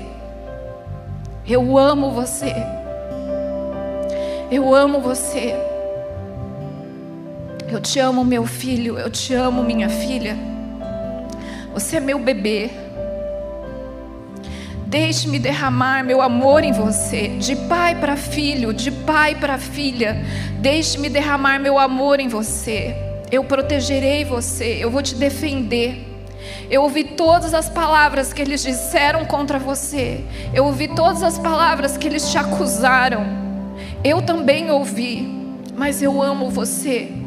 Eu 1.47 1.79
amo 1.79 2.11
você. 2.11 2.55
Eu 4.51 4.75
amo 4.75 5.01
você. 5.01 5.55
Eu 7.71 7.81
te 7.81 7.99
amo, 7.99 8.25
meu 8.25 8.45
filho. 8.45 8.99
Eu 8.99 9.11
te 9.11 9.33
amo, 9.33 9.63
minha 9.63 9.89
filha. 9.89 10.37
Você 11.73 11.97
é 11.97 12.01
meu 12.01 12.19
bebê. 12.19 12.71
Deixe-me 14.93 15.39
derramar 15.39 16.05
meu 16.05 16.21
amor 16.21 16.63
em 16.63 16.71
você, 16.71 17.29
de 17.39 17.57
pai 17.57 17.95
para 17.95 18.15
filho, 18.15 18.75
de 18.75 18.91
pai 18.91 19.35
para 19.35 19.57
filha. 19.57 20.23
Deixe-me 20.59 21.09
derramar 21.09 21.59
meu 21.59 21.79
amor 21.79 22.21
em 22.21 22.29
você. 22.29 22.95
Eu 23.31 23.43
protegerei 23.43 24.23
você, 24.23 24.77
eu 24.79 24.91
vou 24.91 25.01
te 25.01 25.15
defender. 25.15 26.07
Eu 26.71 26.83
ouvi 26.83 27.05
todas 27.05 27.55
as 27.55 27.71
palavras 27.71 28.35
que 28.35 28.43
eles 28.43 28.63
disseram 28.63 29.25
contra 29.25 29.59
você. 29.59 30.21
Eu 30.53 30.67
ouvi 30.67 30.89
todas 30.89 31.23
as 31.23 31.39
palavras 31.39 31.97
que 31.97 32.07
eles 32.07 32.31
te 32.31 32.37
acusaram. 32.37 33.25
Eu 34.05 34.21
também 34.21 34.71
ouvi, 34.71 35.27
mas 35.75 36.03
eu 36.03 36.21
amo 36.21 36.51
você. 36.51 37.22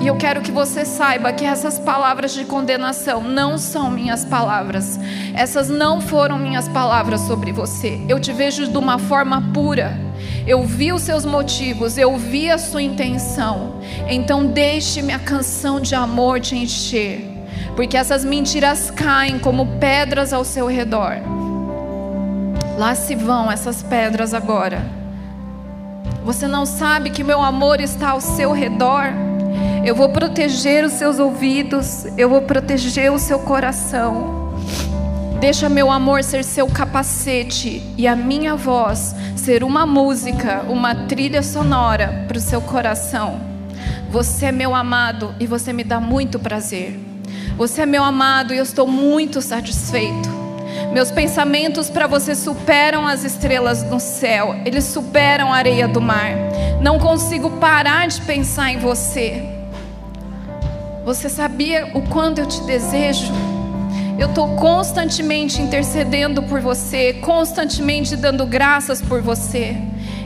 E 0.00 0.06
eu 0.06 0.16
quero 0.16 0.40
que 0.40 0.52
você 0.52 0.84
saiba 0.84 1.32
que 1.32 1.44
essas 1.44 1.78
palavras 1.78 2.32
de 2.32 2.44
condenação 2.44 3.22
não 3.22 3.56
são 3.58 3.90
minhas 3.90 4.24
palavras. 4.24 5.00
Essas 5.34 5.68
não 5.68 6.00
foram 6.00 6.38
minhas 6.38 6.68
palavras 6.68 7.22
sobre 7.22 7.50
você. 7.50 8.00
Eu 8.08 8.20
te 8.20 8.32
vejo 8.32 8.68
de 8.68 8.76
uma 8.76 8.98
forma 8.98 9.42
pura. 9.52 9.98
Eu 10.46 10.62
vi 10.64 10.92
os 10.92 11.02
seus 11.02 11.24
motivos, 11.24 11.98
eu 11.98 12.16
vi 12.16 12.50
a 12.50 12.58
sua 12.58 12.82
intenção. 12.82 13.80
Então 14.08 14.46
deixe 14.46 15.02
minha 15.02 15.18
canção 15.18 15.80
de 15.80 15.94
amor 15.94 16.40
te 16.40 16.54
encher, 16.54 17.28
porque 17.74 17.96
essas 17.96 18.24
mentiras 18.24 18.90
caem 18.90 19.38
como 19.40 19.66
pedras 19.80 20.32
ao 20.32 20.44
seu 20.44 20.66
redor. 20.66 21.16
Lá 22.78 22.94
se 22.94 23.14
vão 23.16 23.50
essas 23.50 23.82
pedras 23.82 24.34
agora. 24.34 24.84
Você 26.24 26.46
não 26.46 26.66
sabe 26.66 27.10
que 27.10 27.24
meu 27.24 27.42
amor 27.42 27.80
está 27.80 28.10
ao 28.10 28.20
seu 28.20 28.52
redor? 28.52 29.25
Eu 29.86 29.94
vou 29.94 30.08
proteger 30.08 30.84
os 30.84 30.94
seus 30.94 31.20
ouvidos, 31.20 32.06
eu 32.18 32.28
vou 32.28 32.42
proteger 32.42 33.12
o 33.12 33.20
seu 33.20 33.38
coração. 33.38 34.52
Deixa 35.38 35.68
meu 35.68 35.92
amor 35.92 36.24
ser 36.24 36.42
seu 36.42 36.66
capacete 36.66 37.80
e 37.96 38.04
a 38.08 38.16
minha 38.16 38.56
voz 38.56 39.14
ser 39.36 39.62
uma 39.62 39.86
música, 39.86 40.64
uma 40.68 41.06
trilha 41.06 41.40
sonora 41.40 42.24
para 42.26 42.36
o 42.36 42.40
seu 42.40 42.60
coração. 42.60 43.40
Você 44.10 44.46
é 44.46 44.52
meu 44.52 44.74
amado 44.74 45.32
e 45.38 45.46
você 45.46 45.72
me 45.72 45.84
dá 45.84 46.00
muito 46.00 46.36
prazer. 46.40 46.98
Você 47.56 47.82
é 47.82 47.86
meu 47.86 48.02
amado 48.02 48.52
e 48.52 48.56
eu 48.56 48.64
estou 48.64 48.88
muito 48.88 49.40
satisfeito. 49.40 50.28
Meus 50.92 51.12
pensamentos 51.12 51.88
para 51.88 52.08
você 52.08 52.34
superam 52.34 53.06
as 53.06 53.22
estrelas 53.22 53.84
no 53.84 54.00
céu, 54.00 54.56
eles 54.64 54.82
superam 54.82 55.52
a 55.52 55.56
areia 55.56 55.86
do 55.86 56.00
mar. 56.00 56.32
Não 56.82 56.98
consigo 56.98 57.50
parar 57.60 58.08
de 58.08 58.20
pensar 58.22 58.72
em 58.72 58.78
você. 58.78 59.55
Você 61.06 61.28
sabia 61.28 61.92
o 61.94 62.02
quanto 62.02 62.40
eu 62.40 62.46
te 62.46 62.60
desejo? 62.62 63.32
Eu 64.18 64.26
estou 64.26 64.56
constantemente 64.56 65.62
intercedendo 65.62 66.42
por 66.42 66.60
você, 66.60 67.12
constantemente 67.12 68.16
dando 68.16 68.44
graças 68.44 69.00
por 69.00 69.22
você. 69.22 69.76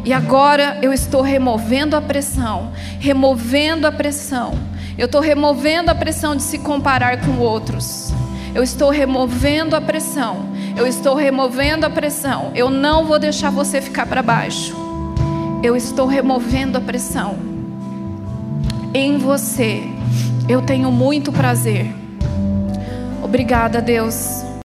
E 0.07 0.11
agora 0.11 0.79
eu 0.81 0.91
estou 0.91 1.21
removendo 1.21 1.95
a 1.97 2.01
pressão, 2.01 2.73
removendo 2.99 3.87
a 3.87 3.93
pressão. 3.93 4.55
Eu 4.97 5.05
estou 5.05 5.21
removendo 5.21 5.91
a 5.91 5.95
pressão 5.95 6.35
de 6.35 6.43
se 6.43 6.57
comparar 6.57 7.27
com 7.27 7.37
outros. 7.37 8.11
Eu 8.55 8.63
estou 8.63 8.89
removendo 8.89 9.77
a 9.77 9.83
pressão. 9.83 10.49
Eu 10.75 10.87
estou 10.87 11.15
removendo 11.15 11.85
a 11.85 11.91
pressão. 11.91 12.53
Eu 12.55 12.71
não 12.71 13.05
vou 13.05 13.19
deixar 13.19 13.51
você 13.51 13.83
ficar 13.83 14.07
para 14.07 14.23
baixo. 14.23 14.75
Eu 15.63 15.77
estou 15.77 16.07
removendo 16.07 16.79
a 16.79 16.81
pressão. 16.81 17.37
Em 18.95 19.19
você 19.19 20.00
eu 20.51 20.61
tenho 20.61 20.91
muito 20.91 21.31
prazer. 21.31 21.95
Obrigada, 23.23 23.81
Deus. 23.81 24.50